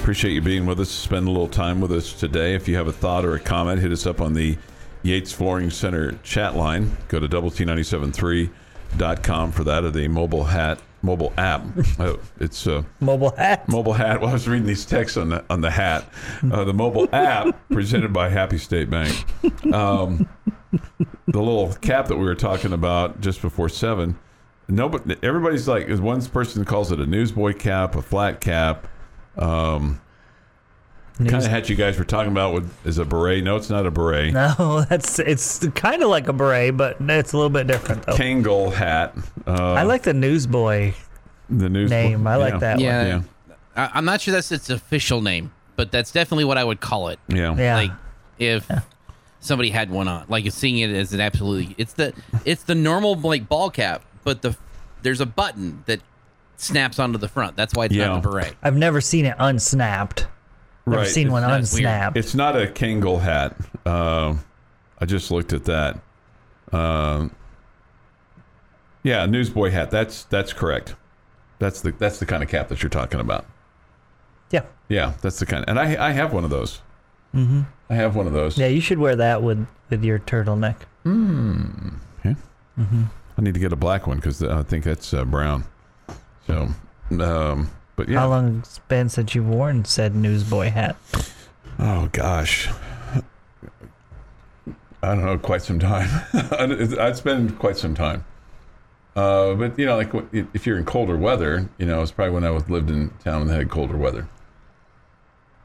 [0.00, 0.90] Appreciate you being with us.
[0.90, 2.54] Spend a little time with us today.
[2.54, 4.58] If you have a thought or a comment, hit us up on the
[5.02, 6.96] Yates Flooring Center chat line.
[7.08, 11.62] Go to double T973.com for that or the mobile hat, mobile app.
[12.00, 13.68] Oh, it's uh, Mobile hat.
[13.68, 14.20] mobile hat.
[14.20, 16.08] Well, I was reading these texts on the on the hat.
[16.50, 19.14] Uh, the mobile app presented by Happy State Bank.
[19.72, 20.28] Um,
[21.28, 24.18] the little cap that we were talking about just before seven.
[24.66, 28.88] Nobody, everybody's like, one person calls it a newsboy cap, a flat cap.
[29.36, 30.00] Um,
[31.18, 33.44] kind of hat you guys were talking about with, is a beret.
[33.44, 34.32] No, it's not a beret.
[34.58, 38.14] No, that's it's kind of like a beret, but it's a little bit different though.
[38.14, 39.14] Kangol hat.
[39.46, 40.94] Uh, I like the newsboy
[41.48, 42.26] the news name.
[42.26, 42.58] I like yeah.
[42.58, 43.06] that Yeah.
[43.06, 43.22] Yeah,
[43.76, 47.08] I, I'm not sure that's its official name, but that's definitely what I would call
[47.08, 47.18] it.
[47.28, 47.54] yeah.
[47.56, 47.76] Yeah.
[47.76, 47.90] Like
[48.38, 48.68] if
[49.40, 52.12] somebody had one on, like seeing it as an absolutely, it's the
[52.44, 54.56] it's the normal like ball cap, but the
[55.02, 56.00] there's a button that
[56.56, 57.56] snaps onto the front.
[57.56, 58.06] That's why it's Yeah.
[58.08, 58.54] not a beret.
[58.62, 60.26] I've never seen it unsnapped.
[60.86, 61.08] Never Right.
[61.08, 61.84] seen one That's weird.
[61.86, 62.16] unsnapped.
[62.16, 63.56] It's not a Kangol hat.
[63.86, 64.40] Um
[65.00, 65.98] I just looked at that.
[66.72, 67.30] Um,
[69.02, 69.90] yeah, newsboy hat.
[69.90, 70.94] That's that's correct.
[71.58, 73.46] That's the that's the kind of cap that you're talking about.
[74.50, 74.62] yeah.
[74.88, 75.64] Yeah, that's the kind.
[75.68, 76.80] and I I have one of those.
[77.34, 77.62] Mm-hmm.
[77.90, 78.56] I have one of those.
[78.58, 80.76] Yeah, you should wear that with with your turtleneck.
[81.02, 81.88] Hmm.
[82.20, 82.36] Okay.
[82.78, 83.04] Mm-hmm.
[83.36, 85.64] I need to get a black one because I think that's uh, brown.
[86.46, 86.68] So,
[87.10, 88.20] um, but yeah.
[88.20, 90.96] How long has it's been since you've worn said newsboy hat?
[91.78, 92.68] Oh gosh.
[95.02, 96.08] I don't know, quite some time.
[96.32, 98.24] It's been quite some time.
[99.14, 102.44] Uh, but you know, like if you're in colder weather, you know, it's probably when
[102.44, 104.28] I was lived in town and had colder weather.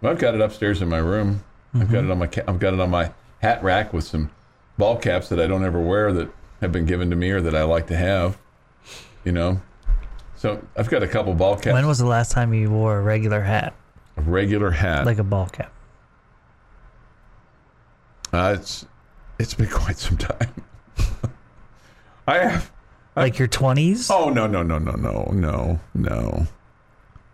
[0.02, 1.44] Well, I've got it upstairs in my room.
[1.74, 3.12] I've got it on my ca- I've got it on my
[3.42, 4.30] hat rack with some
[4.78, 6.30] ball caps that I don't ever wear that
[6.62, 8.38] have been given to me or that I like to have.
[9.24, 9.62] You know,
[10.40, 11.74] so I've got a couple ball caps.
[11.74, 13.74] When was the last time you wore a regular hat,
[14.16, 15.06] a regular hat?
[15.06, 15.70] like a ball cap?
[18.32, 18.86] Uh, it's
[19.38, 20.54] it's been quite some time.
[22.28, 22.72] I have.
[23.16, 24.10] Like your twenties?
[24.10, 26.48] Oh no no no no no no no.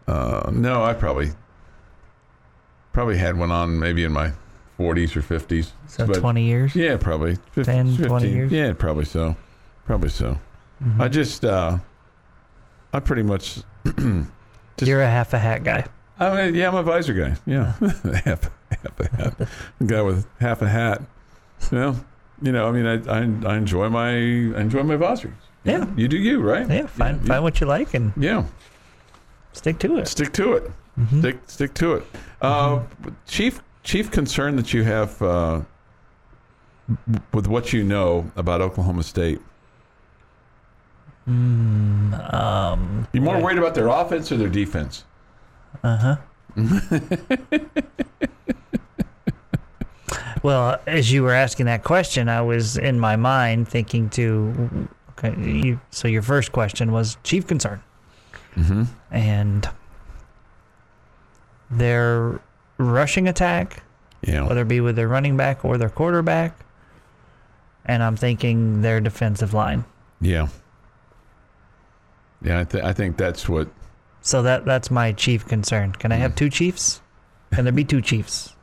[0.07, 1.29] Uh, no, I probably
[2.91, 4.31] probably had one on maybe in my
[4.79, 5.71] 40s or 50s.
[5.87, 6.75] so But- twenty years.
[6.75, 8.51] Yeah, probably 15, 10, 20 years?
[8.51, 9.35] Yeah, probably so.
[9.85, 10.39] Probably so.
[10.83, 11.01] Mm-hmm.
[11.01, 11.77] I just uh,
[12.95, 13.59] I pretty much.
[13.85, 15.85] just- You're a half a hat guy.
[16.17, 17.35] I mean, yeah, I'm a visor guy.
[17.45, 17.73] Yeah,
[18.23, 19.49] half, half a hat.
[19.85, 21.01] Guy with half a hat.
[21.71, 22.03] Well,
[22.41, 25.33] You know, I mean, I, I, I enjoy my I enjoy my Vosries.
[25.65, 25.85] Yeah.
[25.97, 26.69] You do you, right?
[26.69, 28.45] Yeah, find You- find what you like and yeah.
[29.51, 30.07] stick to it.
[30.07, 30.71] Stick to it.
[31.19, 32.03] Stick stick to it.
[32.41, 32.83] Uh,
[33.27, 35.61] chief chief concern that you have uh,
[37.33, 39.41] with what you know about Oklahoma State.
[41.27, 45.03] Um, You more worried about their offense or their defense?
[45.83, 46.15] uh huh.
[50.43, 54.87] well, as you were asking that question, I was in my mind thinking to.
[55.17, 57.81] Okay, you, so your first question was chief concern,
[58.55, 58.83] Mm-hmm.
[59.11, 59.69] and
[61.71, 62.39] their
[62.77, 63.81] rushing attack,
[64.21, 64.45] Yeah.
[64.47, 66.53] whether it be with their running back or their quarterback,
[67.85, 69.85] and I'm thinking their defensive line.
[70.21, 70.47] Yeah.
[72.45, 73.67] Yeah, I, th- I think that's what.
[74.21, 75.91] So that that's my chief concern.
[75.93, 77.01] Can I have two chiefs?
[77.51, 78.55] Can there be two chiefs?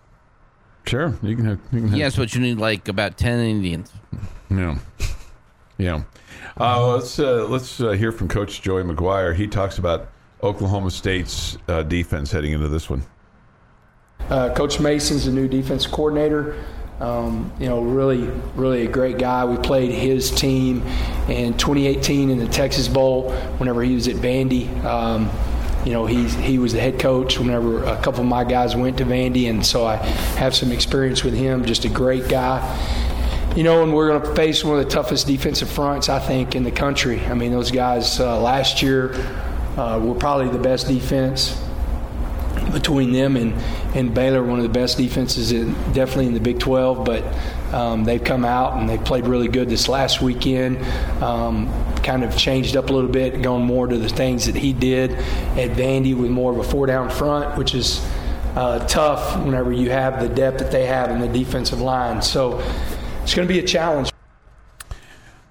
[0.87, 1.61] Sure, you can have.
[1.73, 3.92] You can have Yes, what you need like about ten Indians.
[4.51, 4.79] Yeah.
[5.79, 6.03] Yeah.
[6.59, 9.35] Uh, let's uh, let's uh, hear from Coach Joey McGuire.
[9.35, 10.09] He talks about
[10.42, 13.03] Oklahoma State's uh, defense heading into this one.
[14.29, 16.57] Uh, Coach Mason's the new defense coordinator.
[17.02, 19.44] Um, you know, really, really a great guy.
[19.44, 20.82] We played his team
[21.28, 24.72] in 2018 in the Texas Bowl whenever he was at Vandy.
[24.84, 25.28] Um,
[25.84, 28.98] you know, he, he was the head coach whenever a couple of my guys went
[28.98, 31.64] to Vandy, and so I have some experience with him.
[31.64, 32.62] Just a great guy.
[33.56, 36.54] You know, and we're going to face one of the toughest defensive fronts, I think,
[36.54, 37.18] in the country.
[37.26, 39.12] I mean, those guys uh, last year
[39.76, 41.60] uh, were probably the best defense
[42.70, 43.55] between them and,
[43.96, 47.05] and Baylor, one of the best defenses, in, definitely in the Big 12.
[47.05, 47.25] But
[47.75, 50.79] um, they've come out and they've played really good this last weekend.
[51.22, 51.72] Um,
[52.03, 55.12] kind of changed up a little bit, going more to the things that he did
[55.12, 58.05] at Vandy with more of a four down front, which is
[58.57, 62.20] uh, tough whenever you have the depth that they have in the defensive line.
[62.20, 62.59] So
[63.22, 64.11] it's going to be a challenge.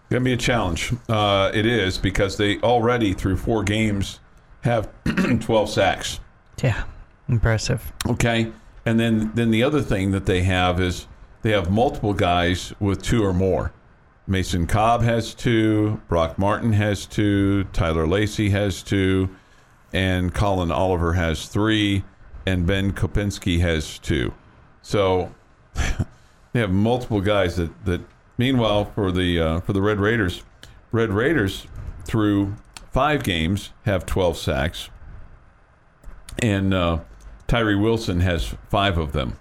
[0.09, 0.93] Going to be a challenge.
[1.07, 4.19] Uh, it is because they already through four games
[4.61, 4.89] have
[5.39, 6.19] 12 sacks.
[6.61, 6.83] Yeah,
[7.31, 7.91] impressive.
[8.07, 8.51] Okay,
[8.85, 11.07] and then then the other thing that they have is
[11.41, 13.73] they have multiple guys with two or more.
[14.27, 19.29] Mason Cobb has two, Brock Martin has two, Tyler Lacy has two,
[19.91, 22.03] and Collin Oliver has three,
[22.45, 24.33] and Ben Kopinski has two.
[24.81, 25.33] So
[25.73, 28.01] they have multiple guys that that.
[28.37, 30.43] Meanwhile, for the uh, for the Red Raiders,
[30.91, 31.67] Red Raiders
[32.05, 32.55] through
[32.91, 34.89] five games have 12 sacks,
[36.39, 36.99] and uh,
[37.51, 39.37] Tyree Wilson has five of them.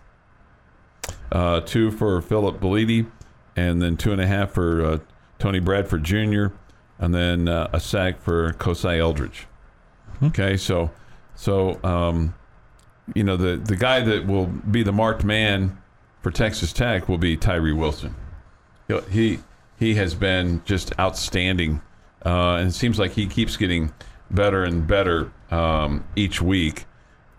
[1.31, 3.09] Uh, two for Philip Blidi,
[3.55, 4.99] and then two and a half for uh,
[5.39, 6.47] Tony Bradford Jr.,
[6.99, 9.47] and then uh, a sack for Kosai Eldridge.
[10.25, 10.91] Okay, so
[11.37, 12.35] so um,
[13.15, 15.79] you know the the guy that will be the marked man
[16.21, 18.17] for Texas Tech will be Tyree Wilson.
[19.09, 19.39] He
[19.79, 21.81] he has been just outstanding,
[22.27, 23.93] uh, and it seems like he keeps getting
[24.33, 26.87] better and better um, each week.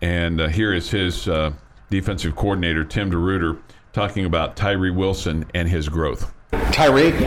[0.02, 1.52] And uh, here is his uh,
[1.88, 3.58] defensive coordinator Tim DeRuyter
[3.92, 6.32] talking about Tyree Wilson and his growth.
[6.52, 7.18] Tyreek?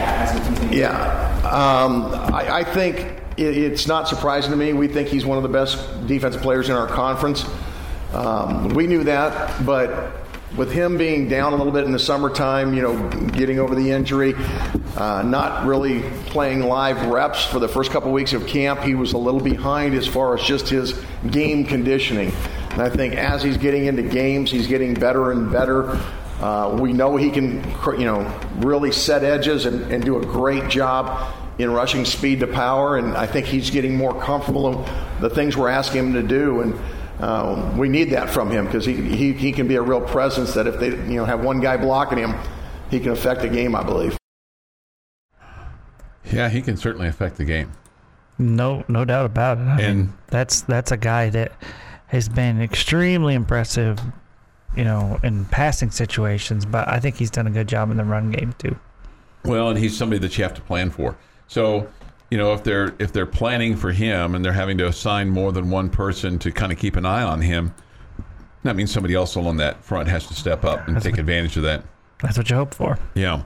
[0.74, 0.92] Yeah.
[1.46, 2.98] Um, I, I think
[3.38, 4.74] it, it's not surprising to me.
[4.74, 7.46] We think he's one of the best defensive players in our conference.
[8.12, 10.25] Um, we knew that, but
[10.58, 13.92] with him being down a little bit in the summertime, you know, getting over the
[13.92, 14.34] injury,
[14.96, 19.14] uh, not really playing live reps for the first couple weeks of camp, he was
[19.14, 21.00] a little behind as far as just his
[21.32, 22.32] game conditioning.
[22.72, 26.00] And I think as he's getting into games, he's getting better and better.
[26.40, 27.64] Uh, we know he can,
[27.98, 32.48] you know, really set edges and, and do a great job in rushing speed to
[32.48, 32.98] power.
[32.98, 36.62] And I think he's getting more comfortable in the things we're asking him to do.
[36.62, 36.78] And
[37.20, 40.54] uh, we need that from him because he, he, he can be a real presence
[40.54, 42.36] that if they, you know, have one guy blocking him,
[42.90, 44.18] he can affect the game, I believe.
[46.32, 47.72] Yeah, he can certainly affect the game.
[48.38, 49.62] No, no doubt about it.
[49.62, 51.54] I And- mean, that's that's a guy that
[52.08, 54.00] has been extremely impressive,
[54.76, 56.66] you know, in passing situations.
[56.66, 58.76] But I think he's done a good job in the run game too.
[59.46, 61.16] Well, and he's somebody that you have to plan for.
[61.48, 61.88] So,
[62.32, 65.52] you know, if they're if they're planning for him and they're having to assign more
[65.52, 67.74] than one person to kind of keep an eye on him,
[68.64, 71.64] that means somebody else along that front has to step up and take advantage of
[71.64, 71.84] that.
[72.22, 72.98] That's what you hope for.
[73.14, 73.44] Yeah,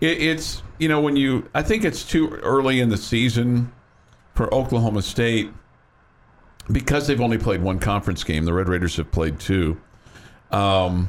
[0.00, 3.72] it, it's you know when you I think it's too early in the season
[4.34, 5.50] for Oklahoma State
[6.70, 8.44] because they've only played one conference game.
[8.44, 9.80] The Red Raiders have played two.
[10.50, 11.08] Um,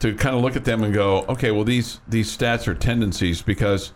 [0.00, 3.40] to kind of look at them and go, okay, well these these stats are tendencies
[3.42, 3.92] because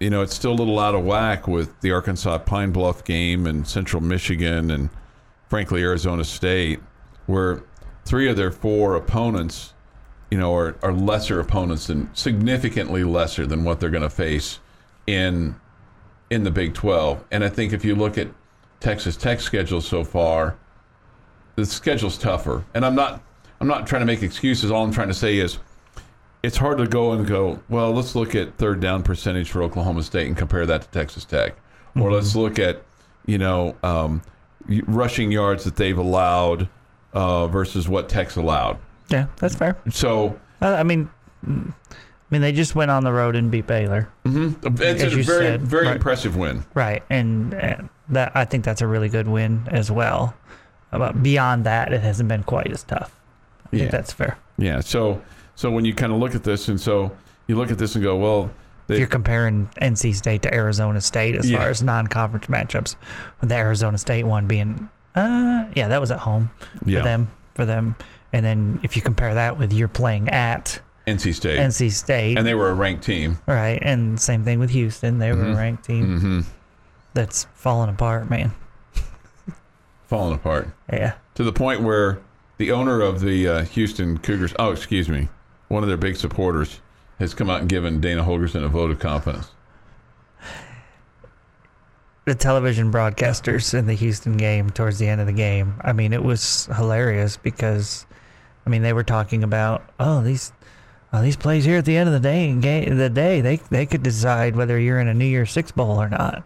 [0.00, 3.46] you know it's still a little out of whack with the Arkansas Pine Bluff game
[3.46, 4.90] and Central Michigan and
[5.48, 6.80] frankly Arizona State,
[7.26, 7.62] where
[8.04, 9.74] three of their four opponents
[10.30, 14.60] you know, are, are lesser opponents than significantly lesser than what they're going to face
[15.06, 15.56] in
[16.30, 17.24] in the Big 12.
[17.32, 18.28] And I think if you look at
[18.78, 20.56] Texas Tech's schedule so far,
[21.56, 22.64] the schedule's tougher.
[22.74, 23.22] And I'm not
[23.60, 24.70] I'm not trying to make excuses.
[24.70, 25.58] All I'm trying to say is
[26.42, 30.02] it's hard to go and go, well, let's look at third down percentage for Oklahoma
[30.02, 31.54] State and compare that to Texas Tech.
[31.94, 32.12] Or mm-hmm.
[32.12, 32.82] let's look at,
[33.26, 34.22] you know, um,
[34.86, 36.68] rushing yards that they've allowed
[37.12, 38.78] uh, versus what Tech's allowed.
[39.08, 39.76] Yeah, that's fair.
[39.90, 41.10] So, uh, I mean,
[41.46, 41.50] I
[42.30, 44.08] mean, they just went on the road and beat Baylor.
[44.24, 44.82] Mm-hmm.
[44.82, 45.96] It's a very, said, very right.
[45.96, 46.64] impressive win.
[46.74, 50.34] Right, and, and, that I think that's a really good win as well.
[50.90, 53.16] But beyond that, it hasn't been quite as tough.
[53.66, 53.78] I yeah.
[53.80, 54.38] think that's fair.
[54.58, 54.80] Yeah.
[54.80, 55.22] So,
[55.60, 57.14] so when you kind of look at this, and so
[57.46, 58.50] you look at this and go, well,
[58.86, 61.58] they, if you're comparing NC State to Arizona State as yeah.
[61.58, 62.96] far as non-conference matchups,
[63.42, 66.50] with the Arizona State one being, uh, yeah, that was at home
[66.86, 67.00] yeah.
[67.00, 67.30] for them.
[67.52, 67.94] For them,
[68.32, 72.46] and then if you compare that with you're playing at NC State, NC State, and
[72.46, 73.78] they were a ranked team, right?
[73.82, 75.52] And same thing with Houston; they were mm-hmm.
[75.52, 76.06] a ranked team.
[76.06, 76.40] Mm-hmm.
[77.12, 78.52] That's falling apart, man.
[80.06, 80.70] falling apart.
[80.90, 81.16] Yeah.
[81.34, 82.18] To the point where
[82.56, 85.28] the owner of the uh, Houston Cougars, oh, excuse me,
[85.70, 86.80] one of their big supporters,
[87.18, 89.50] has come out and given Dana Holgorsen a vote of confidence
[92.30, 95.74] the television broadcasters in the Houston game towards the end of the game.
[95.80, 98.06] I mean, it was hilarious because,
[98.64, 100.52] I mean, they were talking about oh these.
[101.12, 103.84] Oh, these plays here at the end of the day, game, the day they they
[103.84, 106.44] could decide whether you're in a New Year's Six bowl or not,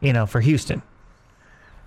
[0.00, 0.80] you know, for Houston.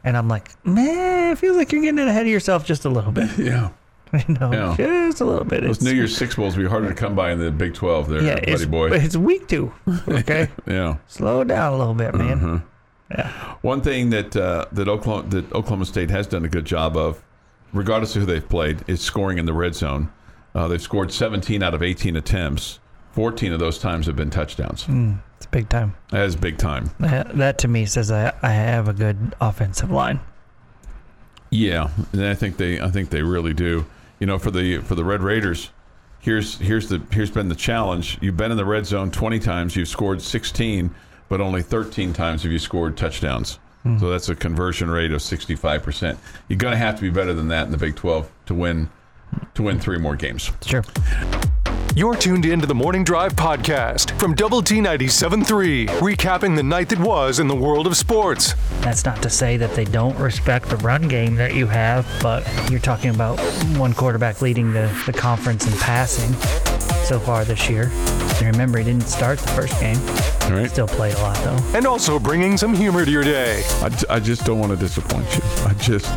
[0.04, 3.12] And I'm like, man, it feels like you're getting ahead of yourself just a little
[3.12, 3.28] bit.
[3.40, 3.72] Yeah.
[4.28, 4.76] You know, yeah.
[4.78, 5.64] just a little bit.
[5.64, 7.74] Those it's, New Year's Six bowls will be harder to come by in the Big
[7.74, 8.92] Twelve, there, yeah, buddy boy.
[8.92, 9.74] It's week two.
[10.08, 10.50] Okay.
[10.68, 10.98] yeah.
[11.08, 12.44] Slow down a little bit, man.
[12.44, 12.60] Uh-huh.
[13.10, 13.30] Yeah.
[13.62, 17.24] One thing that uh, that Oklahoma that Oklahoma State has done a good job of,
[17.72, 20.12] regardless of who they've played, is scoring in the red zone.
[20.54, 22.80] Uh, they've scored 17 out of 18 attempts.
[23.14, 24.86] 14 of those times have been touchdowns.
[24.86, 25.96] Mm, it's big time.
[26.12, 26.92] That is big time.
[27.00, 30.20] That, that to me says I, I have a good offensive line.
[31.50, 33.86] Yeah, and I think they I think they really do.
[34.22, 35.72] You know, for the for the Red Raiders,
[36.20, 38.18] here's here's the here's been the challenge.
[38.22, 39.76] You've been in the red zone 20 times.
[39.76, 40.96] You've scored 16
[41.32, 43.58] but only 13 times have you scored touchdowns.
[43.84, 43.98] Hmm.
[44.00, 46.18] So that's a conversion rate of 65%.
[46.50, 48.90] You're going to have to be better than that in the Big 12 to win
[49.54, 50.52] to win three more games.
[50.66, 50.84] Sure.
[51.94, 57.00] You're tuned into the Morning Drive podcast from Double T 97.3, recapping the night that
[57.00, 58.54] was in the world of sports.
[58.80, 62.48] That's not to say that they don't respect the run game that you have, but
[62.72, 63.42] you're talking about
[63.78, 66.32] one quarterback leading the, the conference in passing
[67.04, 67.92] so far this year.
[68.36, 69.98] And remember, he didn't start the first game.
[70.44, 70.72] All right.
[70.72, 71.78] Still played a lot, though.
[71.78, 73.64] And also bringing some humor to your day.
[74.10, 75.44] I, just don't want to disappoint you.
[75.66, 76.08] I just,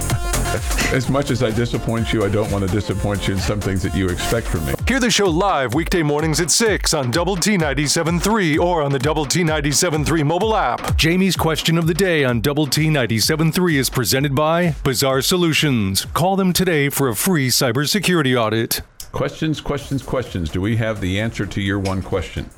[0.93, 3.83] as much as I disappoint you, I don't want to disappoint you in some things
[3.83, 4.75] that you expect from me.
[4.87, 8.99] Hear the show live weekday mornings at 6 on Double T 97.3 or on the
[8.99, 10.97] Double T 97.3 mobile app.
[10.97, 16.05] Jamie's question of the day on Double T 97.3 is presented by Bizarre Solutions.
[16.07, 18.83] Call them today for a free cybersecurity audit.
[19.13, 20.51] Questions, questions, questions.
[20.51, 22.51] Do we have the answer to your one question?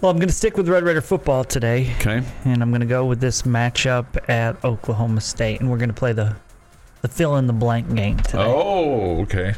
[0.00, 1.94] Well, I'm going to stick with Red Raider football today.
[2.00, 2.22] Okay.
[2.46, 5.94] And I'm going to go with this matchup at Oklahoma State, and we're going to
[5.94, 6.36] play the
[7.02, 8.44] the fill in the blank game today.
[8.44, 9.54] Oh, okay.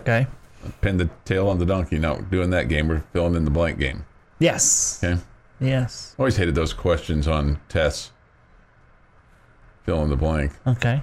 [0.00, 0.26] Okay.
[0.80, 1.98] Pin the tail on the donkey.
[1.98, 4.04] No, doing that game, we're filling in the blank game.
[4.38, 5.00] Yes.
[5.02, 5.20] Okay.
[5.60, 6.14] Yes.
[6.18, 8.10] Always hated those questions on tests.
[9.84, 10.52] Fill in the blank.
[10.66, 11.02] Okay.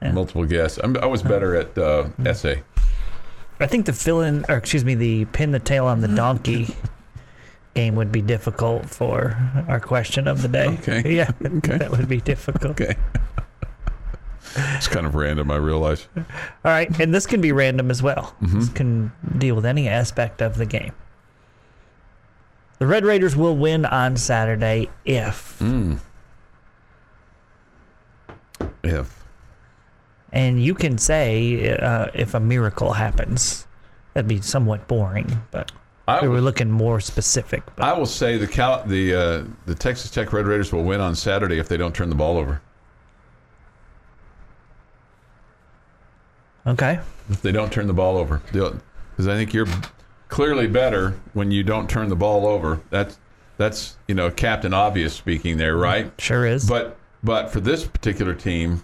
[0.00, 0.12] Yeah.
[0.12, 0.78] Multiple guess.
[0.78, 2.62] I'm, i was better at uh, essay.
[3.60, 6.74] I think the fill in, or excuse me, the pin the tail on the donkey
[7.74, 9.36] game would be difficult for
[9.68, 10.66] our question of the day.
[10.80, 11.02] Okay.
[11.16, 11.30] Yeah.
[11.44, 11.78] Okay.
[11.78, 12.80] That would be difficult.
[12.80, 12.96] Okay.
[14.56, 16.06] it's kind of random, I realize.
[16.16, 16.24] All
[16.64, 16.88] right.
[17.00, 18.34] And this can be random as well.
[18.42, 18.60] Mm-hmm.
[18.60, 20.92] This can deal with any aspect of the game.
[22.78, 25.58] The Red Raiders will win on Saturday if.
[25.60, 25.98] Mm.
[28.82, 29.22] If
[30.32, 33.66] and you can say uh, if a miracle happens.
[34.14, 35.72] That'd be somewhat boring, but
[36.06, 37.62] I we were looking more specific.
[37.76, 37.84] But.
[37.84, 41.14] I will say the Cal- the uh, the Texas Tech Red Raiders will win on
[41.14, 42.60] Saturday if they don't turn the ball over.
[46.66, 47.00] Okay.
[47.28, 49.66] If they don't turn the ball over, because I think you're
[50.28, 52.80] clearly better when you don't turn the ball over.
[52.90, 53.18] That's
[53.58, 56.12] that's you know Captain Obvious speaking there, right?
[56.18, 56.66] Sure is.
[56.66, 58.82] But but for this particular team,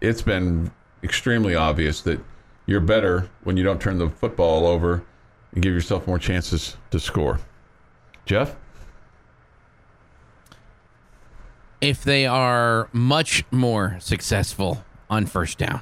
[0.00, 0.70] it's been
[1.02, 2.20] extremely obvious that
[2.66, 5.04] you're better when you don't turn the football over
[5.52, 7.40] and give yourself more chances to score.
[8.24, 8.56] Jeff?
[11.80, 15.80] If they are much more successful on first down.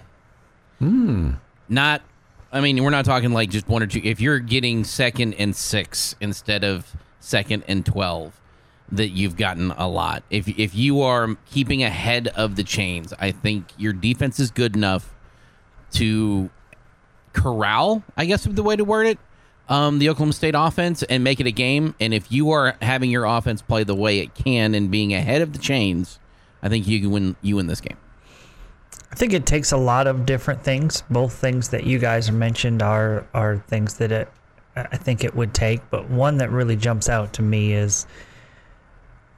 [0.79, 1.33] Hmm.
[1.69, 2.03] Not
[2.53, 4.01] I mean, we're not talking like just one or two.
[4.03, 8.41] If you're getting second and six instead of second and twelve,
[8.93, 10.23] that you've gotten a lot.
[10.31, 14.77] If if you are keeping ahead of the chains, I think your defense is good
[14.77, 15.13] enough
[15.93, 16.51] to
[17.33, 18.03] corral.
[18.17, 19.19] I guess is the way to word it.
[19.69, 21.97] Um, the Oklahoma State offense and make it a game.
[21.99, 25.43] And if you are having your offense play the way it can and being ahead
[25.43, 26.21] of the chains,
[26.63, 27.37] I think you can win.
[27.43, 27.97] You win this game.
[29.11, 31.03] I think it takes a lot of different things.
[31.11, 34.29] Both things that you guys mentioned are are things that it
[34.77, 38.07] I think it would take, but one that really jumps out to me is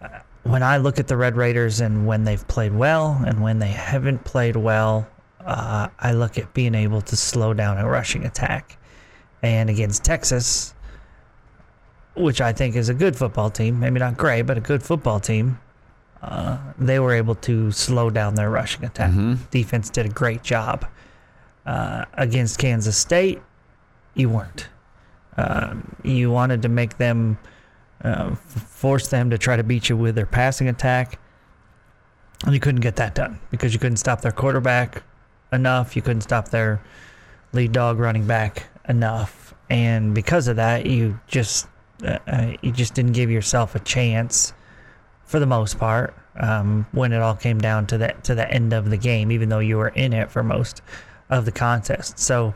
[0.02, 0.08] uh,
[0.42, 3.68] when I look at the Red Raiders and when they've played well and when they
[3.68, 5.06] haven't played well,
[5.40, 8.76] uh, I look at being able to slow down a rushing attack.
[9.40, 10.74] And against Texas,
[12.16, 15.20] which I think is a good football team, maybe not great, but a good football
[15.20, 15.60] team,
[16.22, 19.12] uh, they were able to slow down their rushing attack.
[19.50, 20.86] Defense did a great job.
[21.66, 23.42] Uh, against Kansas State,
[24.14, 24.68] you weren't.
[25.36, 27.38] Um, you wanted to make them,
[28.02, 31.18] uh, f- force them to try to beat you with their passing attack,
[32.44, 35.02] and you couldn't get that done because you couldn't stop their quarterback
[35.52, 35.94] enough.
[35.94, 36.80] You couldn't stop their
[37.52, 41.68] lead dog running back enough, and because of that, you just
[42.02, 44.54] uh, uh, you just didn't give yourself a chance
[45.28, 48.72] for the most part um, when it all came down to the to the end
[48.72, 50.82] of the game, even though you were in it for most
[51.28, 52.18] of the contest.
[52.18, 52.54] So,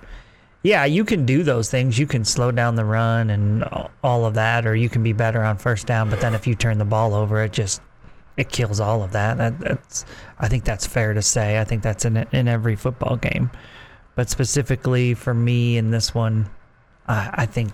[0.62, 1.99] yeah, you can do those things.
[1.99, 3.64] You can slow down the run and
[4.03, 6.09] all- of that, or you can be better on first down.
[6.09, 7.83] But then if you turn the ball over, it just
[8.39, 9.37] it kills all of that.
[9.37, 10.07] that that's
[10.39, 11.61] I think that's fair to say.
[11.61, 13.51] I think that's in in every football game,
[14.14, 16.49] but specifically for me in this one,
[17.07, 17.73] I, I think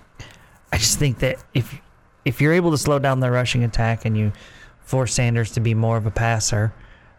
[0.72, 1.80] I just think that if
[2.24, 4.32] if you're able to slow down the rushing attack and you
[4.88, 6.72] force Sanders to be more of a passer,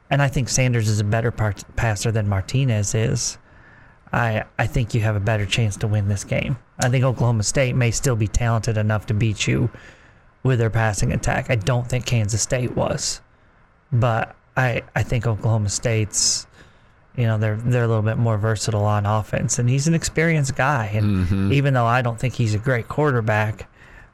[0.09, 3.37] and I think Sanders is a better part, passer than Martinez is,
[4.11, 6.57] I I think you have a better chance to win this game.
[6.79, 9.69] I think Oklahoma State may still be talented enough to beat you
[10.41, 11.49] with their passing attack.
[11.49, 13.21] I don't think Kansas State was,
[13.91, 16.47] but I I think Oklahoma State's
[17.15, 20.55] you know they're they're a little bit more versatile on offense, and he's an experienced
[20.55, 20.89] guy.
[20.93, 23.69] And even though I don't think he's a great quarterback,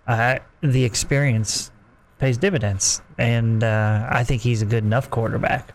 [0.08, 1.72] uh, the experience
[2.20, 5.74] pays dividends, and uh, I think he's a good enough quarterback.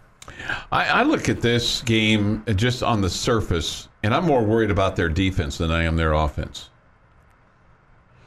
[0.73, 4.97] I, I look at this game just on the surface, and I'm more worried about
[4.97, 6.71] their defense than I am their offense.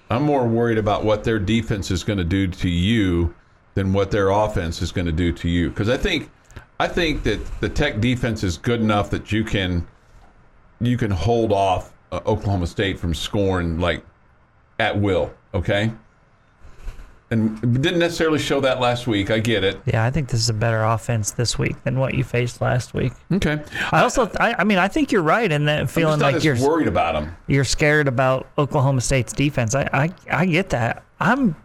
[0.09, 3.33] I'm more worried about what their defense is going to do to you
[3.73, 5.69] than what their offense is going to do to you.
[5.69, 6.29] Because I think,
[6.79, 9.87] I think that the Tech defense is good enough that you can,
[10.79, 14.03] you can hold off uh, Oklahoma State from scoring like
[14.79, 15.33] at will.
[15.55, 15.91] Okay.
[17.33, 19.31] And didn't necessarily show that last week.
[19.31, 19.79] I get it.
[19.85, 22.93] Yeah, I think this is a better offense this week than what you faced last
[22.93, 23.13] week.
[23.31, 23.61] Okay.
[23.91, 26.87] I also, I, I mean, I think you're right in that feeling like you're worried
[26.87, 27.35] about them.
[27.47, 29.73] you're scared about Oklahoma State's defense.
[29.75, 31.03] I, I, I get that.
[31.19, 31.55] I'm,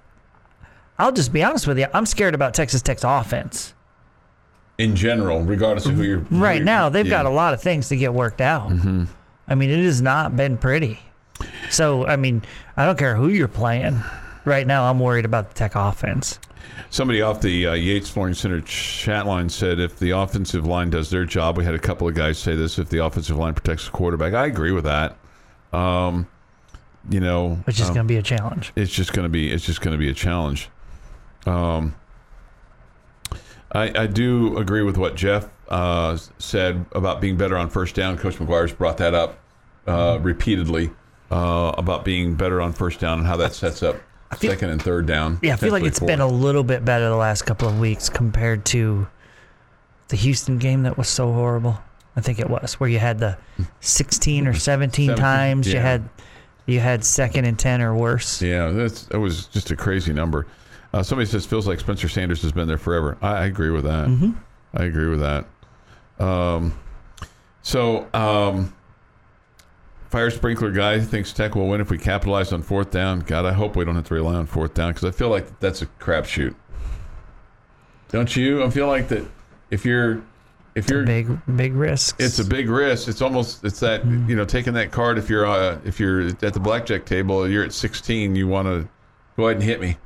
[0.99, 1.87] I'll just be honest with you.
[1.93, 3.75] I'm scared about Texas Tech's offense.
[4.79, 6.19] in general, regardless of who you're.
[6.21, 7.11] who Right you're- now, they've yeah.
[7.11, 8.71] got a lot of things to get worked out.
[8.71, 9.05] Mm-hmm.
[9.49, 11.01] I mean, it has not been pretty.
[11.71, 12.43] So, I mean,
[12.77, 14.01] I don't care who you're playing.
[14.45, 16.39] Right now, I'm worried about the Tech offense.
[16.91, 21.11] Somebody off the uh, Yates Flooring Center chat line said if the offensive line does
[21.11, 23.87] their job, we had a couple of guys say this: if the offensive line protects
[23.87, 25.17] the quarterback, I agree with that.
[25.73, 26.27] Um,
[27.11, 28.73] you know, Which is um, going to be a challenge.
[28.77, 30.69] it's just going to be it's just going to be a challenge.
[31.47, 31.95] Um,
[33.73, 38.17] I, I do agree with what Jeff uh, said about being better on first down.
[38.17, 39.39] Coach McGuire's brought that up
[39.87, 40.91] uh, repeatedly
[41.31, 43.97] uh, about being better on first down and how that sets up
[44.37, 45.39] feel- second and third down.
[45.43, 48.09] Yeah, I feel like it's been a little bit better the last couple of weeks
[48.09, 49.07] compared to
[50.09, 51.79] the Houston game that was so horrible.
[52.17, 53.39] I think it was where you had the
[53.81, 56.09] 16 or 17 17, times you had
[56.67, 58.43] you had second and 10 or worse.
[58.43, 60.47] Yeah, that's that was just a crazy number.
[60.93, 63.17] Uh, somebody says feels like Spencer Sanders has been there forever.
[63.23, 64.09] I, I agree with that.
[64.09, 64.33] Mm-hmm.
[64.75, 65.47] I agree with that.
[66.19, 66.79] Um,
[67.63, 68.75] so um,
[70.11, 73.21] fire sprinkler guy thinks Tech will win if we capitalize on fourth down.
[73.21, 75.59] God, I hope we don't have to rely on fourth down because I feel like
[75.61, 76.55] that's a crapshoot.
[78.11, 78.63] Don't you?
[78.65, 79.25] I feel like that
[79.71, 80.23] if you're
[80.75, 82.23] if you're Big big risks.
[82.25, 83.09] it's a big risk.
[83.09, 85.19] It's almost it's that you know taking that card.
[85.19, 88.35] If you're uh, if you're at the blackjack table, you're at 16.
[88.35, 88.89] You want to
[89.37, 89.97] go ahead and hit me.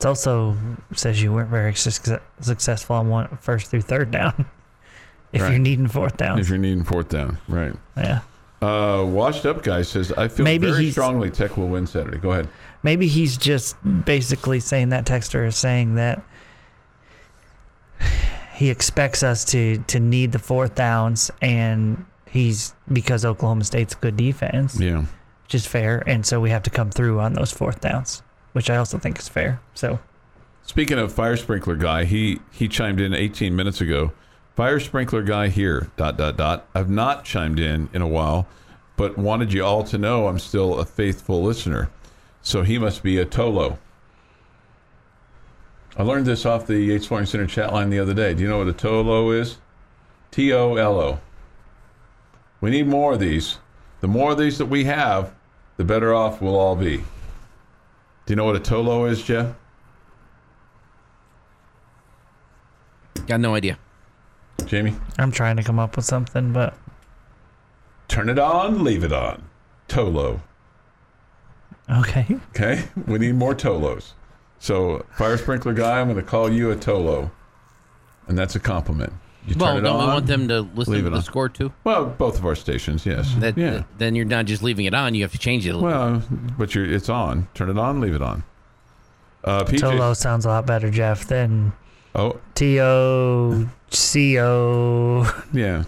[0.00, 0.56] It also
[0.94, 4.46] says you weren't very suc- successful on one first through third down.
[5.32, 5.50] if Right.
[5.50, 7.74] you're needing fourth down, If you're needing fourth down, right?
[7.96, 8.20] yeah.
[8.64, 12.18] Uh, washed up guy says I feel Maybe very he's- strongly Tech will win Saturday.
[12.18, 12.48] Go ahead.
[12.82, 16.22] Maybe he's just basically saying that texter is saying that
[18.54, 24.16] he expects us to to need the fourth downs and he's because Oklahoma State's good
[24.16, 25.04] defense, Yeah.
[25.44, 28.68] which is fair, and so we have to come through on those fourth downs, which
[28.70, 29.60] I also think is fair.
[29.74, 29.98] So
[30.66, 34.12] Speaking of fire sprinkler guy, he he chimed in 18 minutes ago.
[34.56, 35.90] Fire sprinkler guy here.
[35.96, 36.66] Dot dot dot.
[36.74, 38.46] I've not chimed in in a while,
[38.96, 41.90] but wanted you all to know I'm still a faithful listener.
[42.42, 43.78] So he must be a Tolo.
[45.96, 48.34] I learned this off the Yates Flooring Center chat line the other day.
[48.34, 49.58] Do you know what a Tolo is?
[50.30, 51.20] T O L O.
[52.60, 53.58] We need more of these.
[54.00, 55.32] The more of these that we have,
[55.76, 56.98] the better off we'll all be.
[56.98, 57.04] Do
[58.28, 59.54] you know what a Tolo is, Jeff?
[63.26, 63.78] Got no idea.
[64.66, 64.94] Jamie?
[65.18, 66.74] I'm trying to come up with something, but
[68.08, 69.44] Turn it on, leave it on.
[69.88, 70.40] Tolo.
[71.90, 72.26] okay.
[72.50, 72.84] Okay?
[73.06, 74.12] We need more Tolos.
[74.58, 77.30] So, fire sprinkler guy, I'm going to call you a Tolo.
[78.28, 79.12] And that's a compliment.
[79.46, 81.22] You Well, turn it don't we want them to listen leave to the on.
[81.22, 81.72] score too?
[81.84, 83.34] Well, both of our stations, yes.
[83.38, 83.82] That, yeah.
[83.98, 85.14] Then you're not just leaving it on.
[85.14, 85.70] You have to change it.
[85.70, 86.22] A little Well,
[86.56, 87.48] but you're, it's on.
[87.52, 88.42] Turn it on, leave it on.
[89.42, 89.80] Uh, PJ.
[89.80, 91.72] Tolo sounds a lot better, Jeff, than
[92.14, 95.22] Oh, T O C O
[95.52, 95.84] yeah.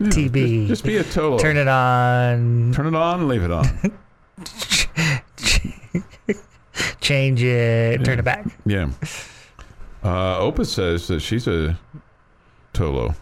[0.00, 0.66] Yeah, T B.
[0.66, 1.38] Just, just be a Tolo.
[1.40, 2.72] Turn it on.
[2.74, 3.66] Turn it on, leave it on.
[7.00, 8.04] Change it.
[8.04, 8.46] Turn it back.
[8.64, 8.90] yeah.
[10.02, 11.78] Uh, Opus says that she's a
[12.72, 13.14] Tolo.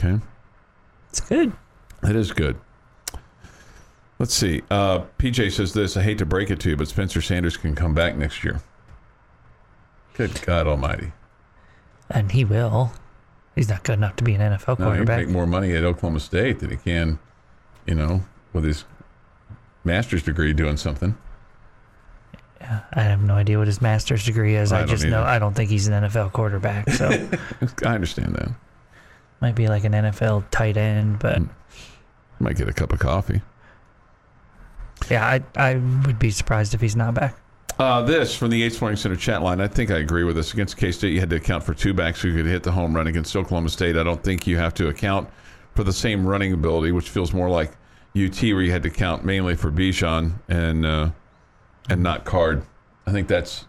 [0.00, 0.22] Okay.
[1.10, 1.52] It's good.
[2.02, 2.56] It is good.
[4.18, 4.62] Let's see.
[4.70, 5.96] Uh, PJ says this.
[5.96, 8.60] I hate to break it to you, but Spencer Sanders can come back next year.
[10.14, 11.12] Good God Almighty!
[12.10, 12.92] And he will.
[13.58, 15.18] He's not good enough to be an NFL No, he can quarterback.
[15.18, 17.18] make more money at Oklahoma State than he can,
[17.86, 18.84] you know, with his
[19.82, 21.18] master's degree doing something.
[22.60, 24.70] I have no idea what his master's degree is.
[24.70, 25.24] I I, just know.
[25.24, 26.88] I don't think he's an NFL quarterback.
[26.90, 27.08] So
[27.84, 28.50] I understand that.
[29.40, 31.48] might be like an NFL tight end, but mm.
[32.38, 33.42] Might get a cup of coffee.
[35.10, 35.74] yeah, I I
[36.06, 37.36] would be surprised if he's not back.
[37.78, 39.60] Uh, this from the Yates Flooring Center chat line.
[39.60, 40.52] I think I agree with this.
[40.52, 42.94] Against K State, you had to account for two backs who could hit the home
[42.94, 43.06] run.
[43.06, 45.28] Against Oklahoma State, I don't think you have to account
[45.76, 47.70] for the same running ability, which feels more like
[48.16, 51.10] UT, where you had to count mainly for Bijan and uh,
[51.88, 52.62] and not Card.
[53.06, 53.66] I think that's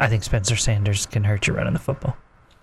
[0.00, 2.16] I think Spencer Sanders can hurt you running the football.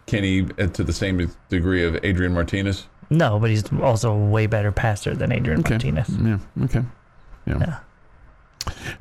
[0.06, 2.88] Can he to the same degree of Adrian Martinez.
[3.10, 5.72] No, but he's also a way better passer than Adrian Okay.
[5.76, 6.10] Martinez.
[6.18, 6.40] Yeah.
[6.64, 6.82] Okay.
[7.46, 7.58] Yeah.
[7.60, 7.80] Yeah.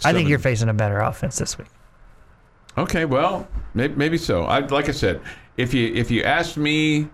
[0.05, 1.69] I think you're facing a better offense this week.
[2.79, 4.45] Okay, well, maybe, maybe so.
[4.45, 5.21] I like I said,
[5.57, 7.09] if you if you asked me,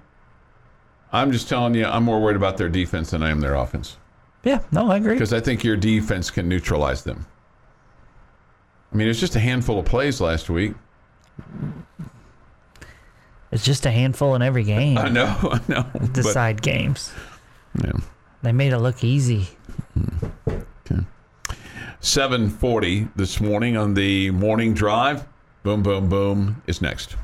[1.12, 3.96] I'm just telling you, I'm more worried about their defense than I am their offense
[4.44, 5.14] Yeah, no, I agree.
[5.14, 7.26] because I think your defense can neutralize them.
[8.92, 10.74] I mean, it's just a handful of plays last week.
[13.52, 14.98] It's just a handful in every game.
[15.06, 15.86] I know, I know.
[15.92, 17.12] but- Decide games.
[17.82, 17.92] yeah.
[18.42, 19.48] They made it look easy.
[19.94, 21.00] Hmm.
[22.06, 25.26] 7:40 this morning on the morning drive.
[25.64, 27.16] Boom, boom, boom is next.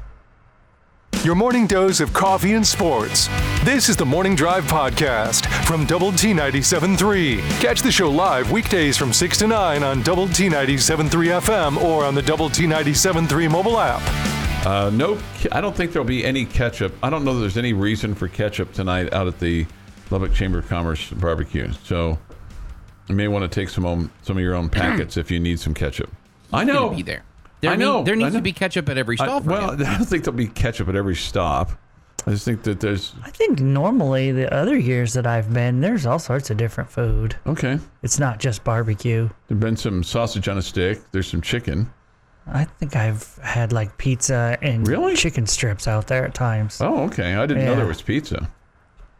[1.22, 3.28] Your morning dose of coffee and sports.
[3.62, 7.38] This is the Morning Drive Podcast from Double T 97.3.
[7.60, 12.04] Catch the show live weekdays from 6 to 9 on Double T 97.3 FM or
[12.04, 14.02] on the Double T 97.3 mobile app.
[14.66, 15.16] Uh, no,
[15.52, 16.92] I don't think there'll be any ketchup.
[17.04, 19.64] I don't know there's any reason for ketchup tonight out at the
[20.10, 21.72] Lubbock Chamber of Commerce barbecue.
[21.84, 22.18] So
[23.08, 25.58] you may want to take some home, some of your own packets if you need
[25.60, 26.10] some ketchup.
[26.52, 26.90] I know.
[26.90, 27.22] be there.
[27.60, 28.38] There, I need- there needs know.
[28.40, 29.44] to be ketchup at every stop.
[29.44, 29.80] for well, him.
[29.86, 31.72] I don't think there'll be ketchup at every stop.
[32.26, 36.06] I just think that there's I think normally the other years that I've been, there's
[36.06, 37.34] all sorts of different food.
[37.46, 37.78] okay.
[38.02, 39.28] It's not just barbecue.
[39.48, 41.00] There's been some sausage on a stick.
[41.10, 41.92] There's some chicken.
[42.46, 45.14] I think I've had like pizza and Really?
[45.16, 46.80] chicken strips out there at times.
[46.80, 47.34] Oh, okay.
[47.34, 48.48] I didn't know there was pizza.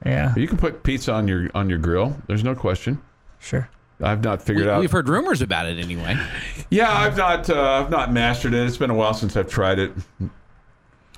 [0.04, 2.16] Yeah, You can put pizza on your on your grill.
[2.26, 3.00] There's no question.
[3.42, 3.68] Sure.
[4.00, 4.80] I've not figured We, out.
[4.80, 6.16] we've heard rumors about it anyway.
[6.70, 8.66] Yeah, I've not uh, I've not mastered it.
[8.66, 9.92] It's been a while since I've tried it.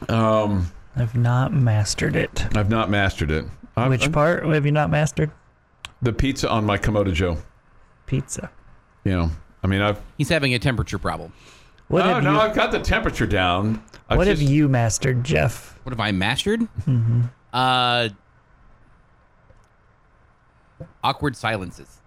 [0.08, 0.66] Um,
[0.96, 2.44] I've not mastered it.
[2.56, 3.44] I've not mastered it.
[3.76, 5.30] I've- Which I've- part have you not mastered?
[6.02, 7.38] The pizza on my Kamado Joe.
[8.06, 8.50] Pizza.
[9.04, 9.30] You know,
[9.62, 11.32] I mean, I've He's having a temperature problem.
[11.88, 12.40] What no, have no, you?
[12.40, 13.82] I've got the temperature down.
[14.08, 15.78] I've what just- have you mastered, Jeff?
[15.84, 16.66] What have I mastered?
[17.52, 18.08] Uh,
[21.02, 22.00] awkward silences.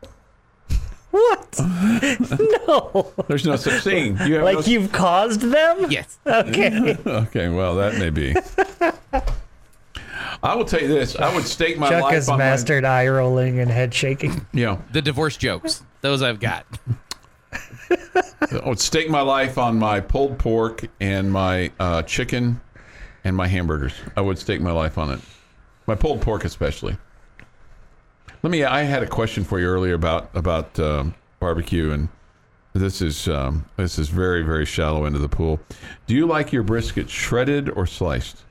[1.12, 1.60] What?
[2.68, 3.14] no.
[3.28, 4.18] There's no such thing.
[4.26, 5.90] You have Like no, you've caused them?
[5.90, 6.18] Yes.
[6.26, 6.98] Okay.
[7.08, 8.36] Okay, well, that may be.
[10.44, 13.08] I will tell you this: I would stake my Chuck life has on mastered eye
[13.08, 14.46] rolling and head shaking.
[14.54, 14.78] Yeah.
[14.92, 15.84] The divorce jokes.
[16.02, 16.66] Those I've got.
[17.92, 22.62] I would stake my life on my pulled pork and my uh, chicken
[23.24, 23.94] and my hamburgers.
[24.16, 25.20] I would stake my life on it.
[25.88, 26.98] My pulled pork, especially.
[28.48, 28.64] Let me.
[28.64, 32.08] I had a question for you earlier about about um, barbecue, and
[32.72, 35.60] this is um, this is very very shallow into the pool.
[36.06, 38.46] Do you like your brisket shredded or sliced?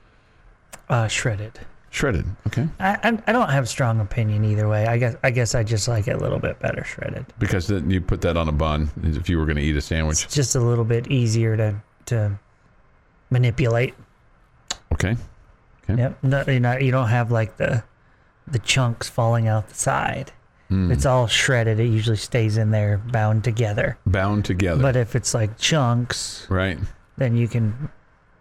[0.87, 1.61] Uh, shredded.
[1.89, 2.27] Shredded.
[2.45, 2.67] Okay.
[2.79, 4.85] I, I I don't have a strong opinion either way.
[4.85, 7.25] I guess I guess I just like it a little bit better shredded.
[7.39, 9.81] Because then you put that on a bun if you were going to eat a
[9.81, 10.25] sandwich.
[10.25, 12.39] It's just a little bit easier to to
[13.31, 13.95] manipulate.
[14.93, 15.17] Okay.
[15.89, 15.99] Okay.
[15.99, 16.23] Yep.
[16.23, 17.83] No, you know, you don't have like the
[18.47, 20.31] the chunks falling out the side.
[20.69, 20.91] Hmm.
[20.91, 21.79] It's all shredded.
[21.79, 23.97] It usually stays in there bound together.
[24.05, 24.81] Bound together.
[24.81, 26.77] But if it's like chunks, right.
[27.17, 27.89] then you can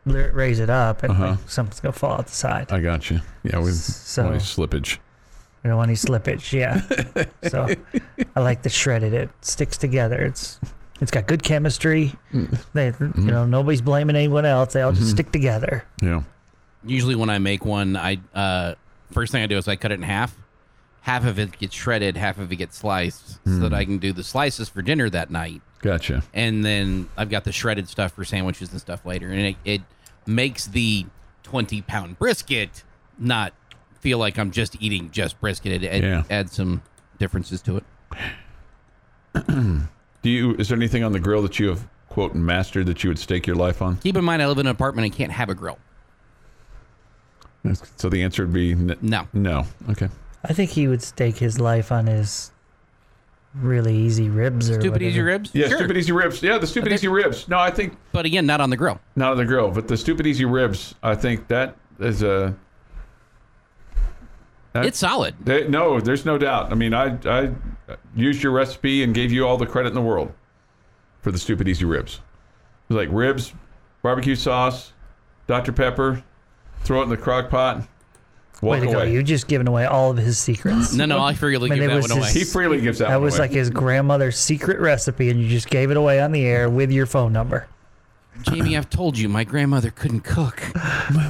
[0.06, 1.26] l- raise it up and Uh-huh.
[1.30, 2.72] like, something's gonna fall out the side.
[2.72, 3.20] I got you.
[3.44, 4.98] Yeah, with So- my slippage.
[5.64, 6.52] I don't want any slippage.
[6.52, 6.80] Yeah.
[7.48, 7.68] so
[8.36, 9.12] I like the shredded.
[9.12, 10.16] It sticks together.
[10.22, 10.60] It's
[11.00, 12.14] it's got good chemistry.
[12.32, 12.56] Mm.
[12.72, 13.20] They, Mm-hmm.
[13.20, 14.72] you know, nobody's blaming anyone else.
[14.72, 15.84] They all just stick together.
[16.00, 16.22] Yeah.
[16.84, 18.74] Usually, when I make one, I uh,
[19.10, 20.36] first thing I do is I cut it in half.
[21.02, 23.74] Half of it gets shredded, half of it gets sliced, so that hmm.
[23.74, 25.62] I can do the slices for dinner that night.
[25.80, 26.24] Gotcha.
[26.34, 29.80] and then I've got the shredded stuff for sandwiches and stuff later, and it, it
[30.26, 31.06] makes the
[31.44, 32.82] twenty pound brisket
[33.18, 33.52] not
[34.00, 35.70] feel like I'm just eating just brisket.
[35.72, 36.24] It, it Yeah.
[36.28, 36.82] adds some
[37.18, 37.84] differences to it.
[40.22, 40.54] Do you?
[40.56, 43.46] Is there anything on the grill that you have quote mastered that you would stake
[43.46, 43.98] your life on?
[43.98, 45.78] Keep in mind, I live in an apartment and can't have a grill.
[47.96, 49.26] So the answer would be n- No.
[49.32, 49.64] No.
[49.90, 50.08] Okay.
[50.44, 52.52] I think he would stake his life on his
[53.54, 55.50] really easy ribs or Stupid easy ribs.
[55.54, 55.78] Yeah, Sure.
[55.78, 56.42] stupid easy ribs.
[56.42, 56.94] Yeah, the stupid Okay.
[56.96, 57.48] easy ribs.
[57.48, 59.00] No, I think but again, not on the grill.
[59.16, 60.94] not on the grill, but the stupid easy ribs.
[61.02, 62.54] I think that is a.
[64.72, 65.34] that- It's solid.
[65.42, 66.70] They, no, there's no doubt.
[66.70, 67.50] I mean, I I
[68.14, 70.32] used your recipe and gave you all the credit in the world
[71.22, 72.20] for the stupid easy ribs.
[72.88, 73.54] It was like ribs,
[74.02, 74.92] barbecue sauce,
[75.46, 76.22] Dr Pepper,
[76.84, 77.78] throw it in the crock pot,
[78.62, 78.92] walk Way to go!
[78.94, 79.12] away.
[79.12, 80.92] You're just giving away all of his secrets.
[80.94, 82.32] No, no, I freely I mean, give it that was one away.
[82.32, 83.08] he freely gives that.
[83.08, 83.48] That one was away.
[83.48, 86.90] like his grandmother's secret recipe, and you just gave it away on the air with
[86.90, 87.68] your phone number.
[88.42, 90.62] Jamie, I've told you, my grandmother couldn't cook.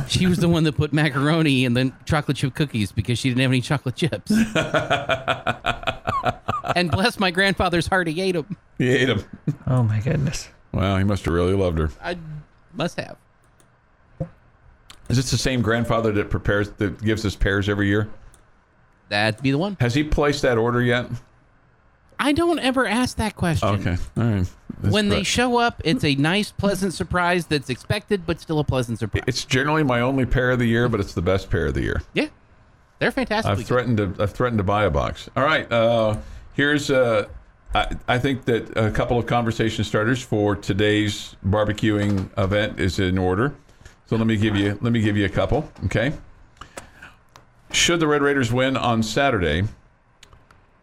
[0.08, 3.42] She was the one that put macaroni and then chocolate chip cookies because she didn't
[3.42, 4.32] have any chocolate chips.
[6.74, 8.56] and bless my grandfather's heart, he ate them.
[8.78, 9.24] he ate them.
[9.68, 10.48] Oh my goodness!
[10.72, 11.90] Wow, he must have really loved her.
[12.02, 12.18] I
[12.74, 13.16] must have.
[15.08, 18.08] Is this the same grandfather that prepares that gives us pears every year?
[19.08, 19.76] That'd be the one.
[19.80, 21.06] Has he placed that order yet?
[22.18, 23.68] I don't ever ask that question.
[23.68, 24.46] Okay, all right.
[24.80, 28.64] That's When they show up, it's a nice, pleasant surprise that's expected, but still a
[28.64, 29.24] pleasant surprise.
[29.26, 31.82] it's generally my only pear of the year, but it's the best pear of the
[31.82, 32.02] year.
[32.14, 32.28] yeah,
[32.98, 33.50] they're fantastic.
[33.52, 35.28] I've threatened to I've threatened to buy a box.
[35.36, 36.16] All right, uh,
[36.54, 37.26] here's uh,
[37.74, 43.18] I, I think that a couple of conversation starters for today's barbecuing event is in
[43.18, 43.54] order.
[44.06, 45.70] So let me give you let me give you a couple.
[45.86, 46.12] Okay.
[47.72, 49.64] Should the Red Raiders win on Saturday,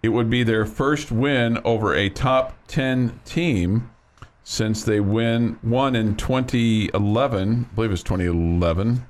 [0.01, 3.89] it would be their first win over a top ten team
[4.43, 7.67] since they win won in 2011.
[7.71, 9.05] I believe it was 2011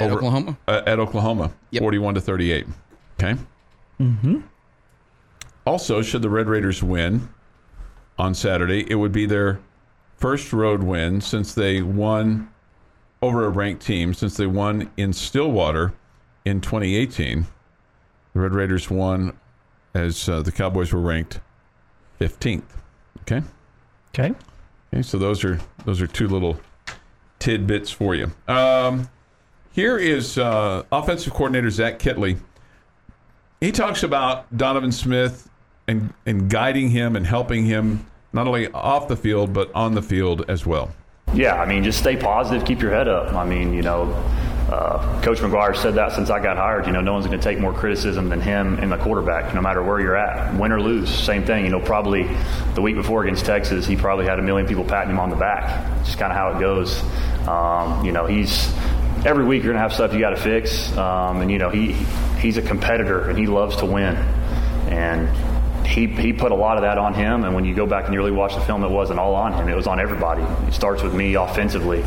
[0.00, 0.56] At over- Oklahoma.
[0.66, 1.80] uh, at Oklahoma, Yep.
[1.82, 2.66] 41 to 38.
[3.20, 3.40] Okay.
[4.00, 4.40] Mm-hmm.
[5.64, 7.28] Also, should the Red Raiders win
[8.18, 9.60] on Saturday, it would be their
[10.16, 12.48] first road win since they won
[13.22, 15.94] over a ranked team, since they won in Stillwater
[16.44, 17.46] in 2018.
[18.34, 19.38] The Red Raiders won
[19.94, 21.40] as uh, the Cowboys were ranked
[22.20, 22.62] 15th.
[23.22, 23.42] Okay.
[24.10, 24.34] Okay.
[24.92, 26.58] Okay, so those are those are two little
[27.38, 28.30] tidbits for you.
[28.46, 29.08] Um,
[29.72, 32.38] here is uh, offensive coordinator Zach Kittley.
[33.60, 35.48] He talks about Donovan Smith
[35.88, 40.02] and and guiding him and helping him not only off the field but on the
[40.02, 40.90] field as well.
[41.32, 43.32] Yeah, I mean, just stay positive, keep your head up.
[43.34, 44.12] I mean, you know,
[44.70, 46.86] uh, Coach McGuire said that since I got hired.
[46.86, 49.60] You know, no one's going to take more criticism than him and the quarterback, no
[49.60, 51.10] matter where you're at, win or lose.
[51.10, 51.64] Same thing.
[51.64, 52.28] You know, probably
[52.74, 55.36] the week before against Texas, he probably had a million people patting him on the
[55.36, 56.04] back.
[56.04, 57.02] Just kind of how it goes.
[57.48, 58.72] Um, you know, he's
[59.26, 61.70] every week you're going to have stuff you got to fix, um, and you know
[61.70, 61.92] he
[62.40, 64.16] he's a competitor and he loves to win,
[64.88, 65.28] and
[65.86, 67.44] he, he put a lot of that on him.
[67.44, 69.52] And when you go back and you really watch the film, it wasn't all on
[69.52, 69.68] him.
[69.68, 70.42] It was on everybody.
[70.66, 72.02] It starts with me offensively.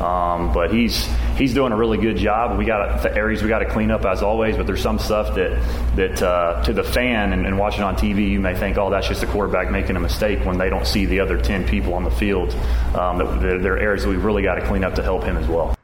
[0.00, 1.06] Um, but he's
[1.36, 2.58] he's doing a really good job.
[2.58, 4.56] We got the areas we got to clean up as always.
[4.56, 5.60] But there's some stuff that
[5.96, 9.08] that uh, to the fan and, and watching on TV, you may think, oh, that's
[9.08, 12.04] just the quarterback making a mistake when they don't see the other ten people on
[12.04, 12.52] the field.
[12.94, 15.24] Um, that, that there are areas that we really got to clean up to help
[15.24, 15.76] him as well.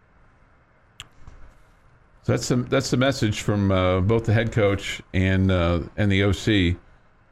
[2.24, 6.12] So that's the that's the message from uh, both the head coach and uh, and
[6.12, 6.76] the OC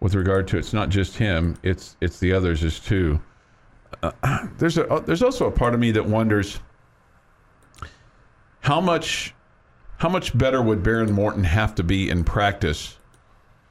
[0.01, 3.21] with regard to it's not just him, it's it's the others as too.
[4.03, 4.13] Uh,
[4.59, 6.61] there's a there's also a part of me that wonders
[8.61, 9.35] how much
[9.99, 12.99] how much better would Behren Morton have to be in practice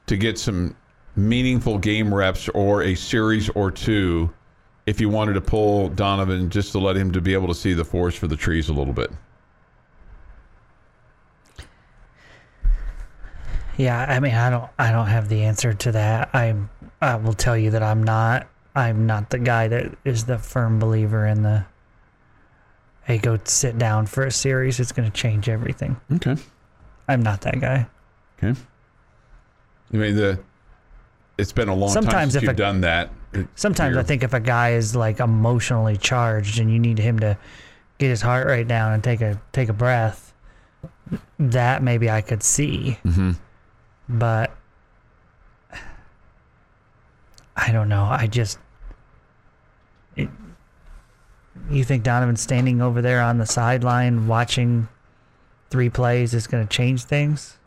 [0.06, 0.74] to get some
[1.14, 4.32] meaningful game reps or a series or two
[4.86, 7.74] if you wanted to pull Donovan just to let him to be able to see
[7.74, 9.10] the forest for the trees a little bit?
[13.76, 16.34] Yeah, I mean, I don't, I don't have the answer to that.
[16.34, 16.70] I'm,
[17.00, 20.78] I will tell you that I'm not, I'm not the guy that is the firm
[20.78, 21.64] believer in the.
[23.04, 24.80] Hey, go sit down for a series.
[24.80, 25.96] It's going to change everything.
[26.14, 26.36] Okay.
[27.06, 27.86] I'm not that guy.
[28.42, 28.58] Okay.
[29.92, 30.40] I mean the.
[31.38, 33.10] It's been a long time Sometimes since if you've a- done that.
[33.54, 37.36] Sometimes I think if a guy is like emotionally charged and you need him to
[37.98, 40.32] get his heart rate down and take a take a breath,
[41.38, 42.98] that maybe I could see.
[43.04, 43.32] Mm-hmm.
[44.08, 44.50] But
[47.56, 48.04] I don't know.
[48.04, 48.58] I just
[50.14, 50.28] it,
[51.70, 54.88] you think Donovan standing over there on the sideline watching
[55.70, 57.58] three plays is going to change things?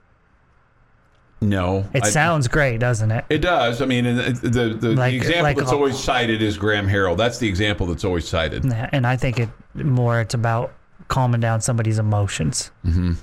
[1.42, 3.24] No, It I- sounds great, doesn't it?
[3.30, 3.82] It does.
[3.82, 7.16] I mean, the the, the, Like- the example like that's always cited is Graham Harrell.
[7.18, 8.66] That's the example that's always cited.
[8.66, 10.74] And I think it more it's about
[11.08, 12.72] calming down somebody's emotions.
[12.86, 13.14] Mm-hmm.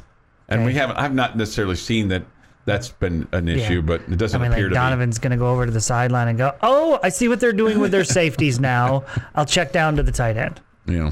[0.49, 0.97] And we haven't.
[0.97, 2.23] I've not necessarily seen that
[2.67, 5.37] that's been an issue, but it doesn't I mean, appear like to Donovan's going to
[5.37, 8.05] go over to the sideline and go, "Oh, I see what they're doing with their
[8.05, 9.05] safeties now.
[9.35, 11.11] I'll check down to the tight end." Yeah, know,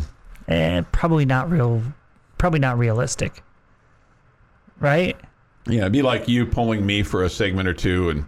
[0.48, 1.82] Eh, probably not real.
[2.36, 3.42] Probably not realistic.
[4.80, 5.16] Right?
[5.66, 8.26] yeah, it'd be like you pulling me for a segment or two, and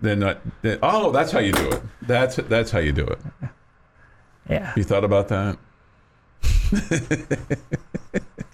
[0.00, 1.80] then, uh, then oh, that's how you do it.
[2.02, 3.18] That's that's how you do it.
[4.50, 4.72] Yeah.
[4.76, 5.56] You thought about that?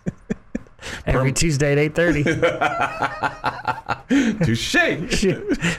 [1.06, 2.24] Every Tuesday at eight thirty.
[4.44, 5.26] Touche.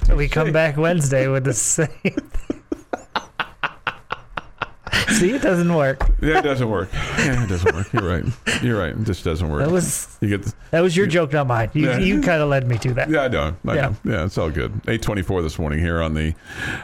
[0.15, 1.89] we come back Wednesday with the same.
[5.19, 6.01] See, it doesn't work.
[6.21, 6.89] Yeah, it doesn't work.
[6.93, 7.91] Yeah, it doesn't work.
[7.93, 8.25] You're right.
[8.63, 8.89] You're right.
[8.97, 9.63] It just doesn't work.
[9.63, 10.43] That was you get.
[10.43, 11.69] The, that was your joke, not mine.
[11.73, 11.97] You, Yeah.
[11.99, 13.09] you kind of led me to that.
[13.09, 13.55] Yeah, I know.
[13.67, 13.81] I Yeah.
[13.81, 13.95] know.
[14.03, 14.71] Yeah, it's all good.
[14.87, 16.33] 824 this morning here on the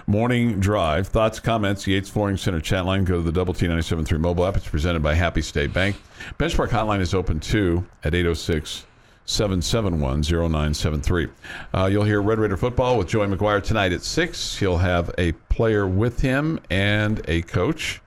[0.07, 1.07] morning drive.
[1.07, 3.03] Thoughts, comments, Yates Flooring Center chat line.
[3.03, 4.57] Go to the Double T 97.3 mobile app.
[4.57, 5.95] It's presented by Happy State Bank.
[6.37, 8.85] Benchmark Hotline is open too at 806
[9.25, 11.27] 771 0973.
[11.73, 14.57] Uh, You'll hear Red Raider football with Joey McGuire tonight at 6.
[14.57, 18.01] He'll have a player with him and a coach.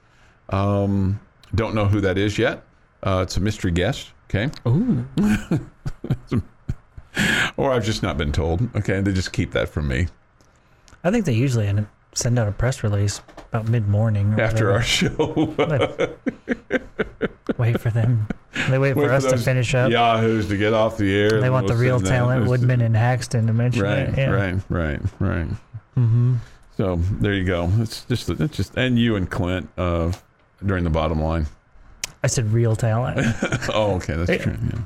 [0.53, 1.19] Um,
[1.55, 2.63] don't know who that is yet.
[3.03, 4.11] Uh, it's a mystery guest.
[4.31, 4.51] Okay.
[4.67, 5.05] Ooh.
[7.59, 8.75] Or I've just not been told.
[8.75, 9.03] Okay.
[9.03, 10.07] They just keep that from me.
[11.05, 13.21] I think they usually end up- send out a press release
[13.53, 15.55] about mid morning after our show.
[17.59, 18.27] Wait for them.
[18.71, 19.91] They wait, Wait for us to finish up.
[19.91, 21.41] Yahoos to get off the air.
[21.41, 22.11] They want the real send that.
[22.19, 24.17] talent, Woodman and Haxton, to mention Right, it.
[24.17, 24.31] Yeah.
[24.31, 25.49] right, right, right.
[25.97, 26.37] Mm-hmm.
[26.79, 27.71] So there you go.
[27.79, 30.13] It's just, it's just, and you and Clint uh,
[30.67, 31.47] during the bottom line.
[32.23, 33.19] I said real talent.
[33.75, 34.37] oh, okay, that's Yeah.
[34.39, 34.57] true.
[34.73, 34.79] Yeah.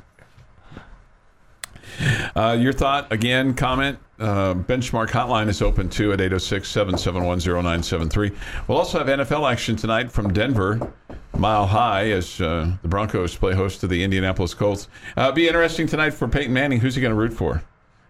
[2.35, 3.97] Uh, your thought again, comment.
[4.19, 8.31] Uh, benchmark hotline is open too at 806 771 0973.
[8.67, 10.91] We'll also have NFL action tonight from Denver,
[11.37, 14.87] mile high, as uh, the Broncos play host to the Indianapolis Colts.
[15.15, 16.79] Uh, be interesting tonight for Peyton Manning.
[16.79, 17.63] Who's he going to root for?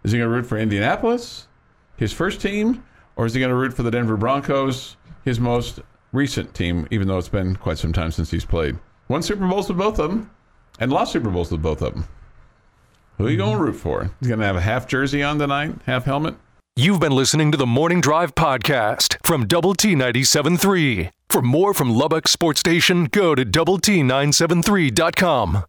[0.04, 1.48] Is he going to root for Indianapolis,
[1.98, 2.84] his first team,
[3.18, 4.96] or is he going to root for the Denver Broncos,
[5.26, 5.80] his most
[6.12, 8.78] recent team, even though it's been quite some time since he's played?
[9.08, 10.30] Won Super Bowls with both of them
[10.80, 12.06] and lost Super Bowls with both of them.
[13.18, 14.12] Who are you going to root for?
[14.20, 16.36] He's going to have a half jersey on tonight, half helmet.
[16.76, 21.10] You've been listening to the Morning Drive podcast from Double T 97.3.
[21.30, 25.64] For more from Lubbock Sports Station, go to Double T 973.com.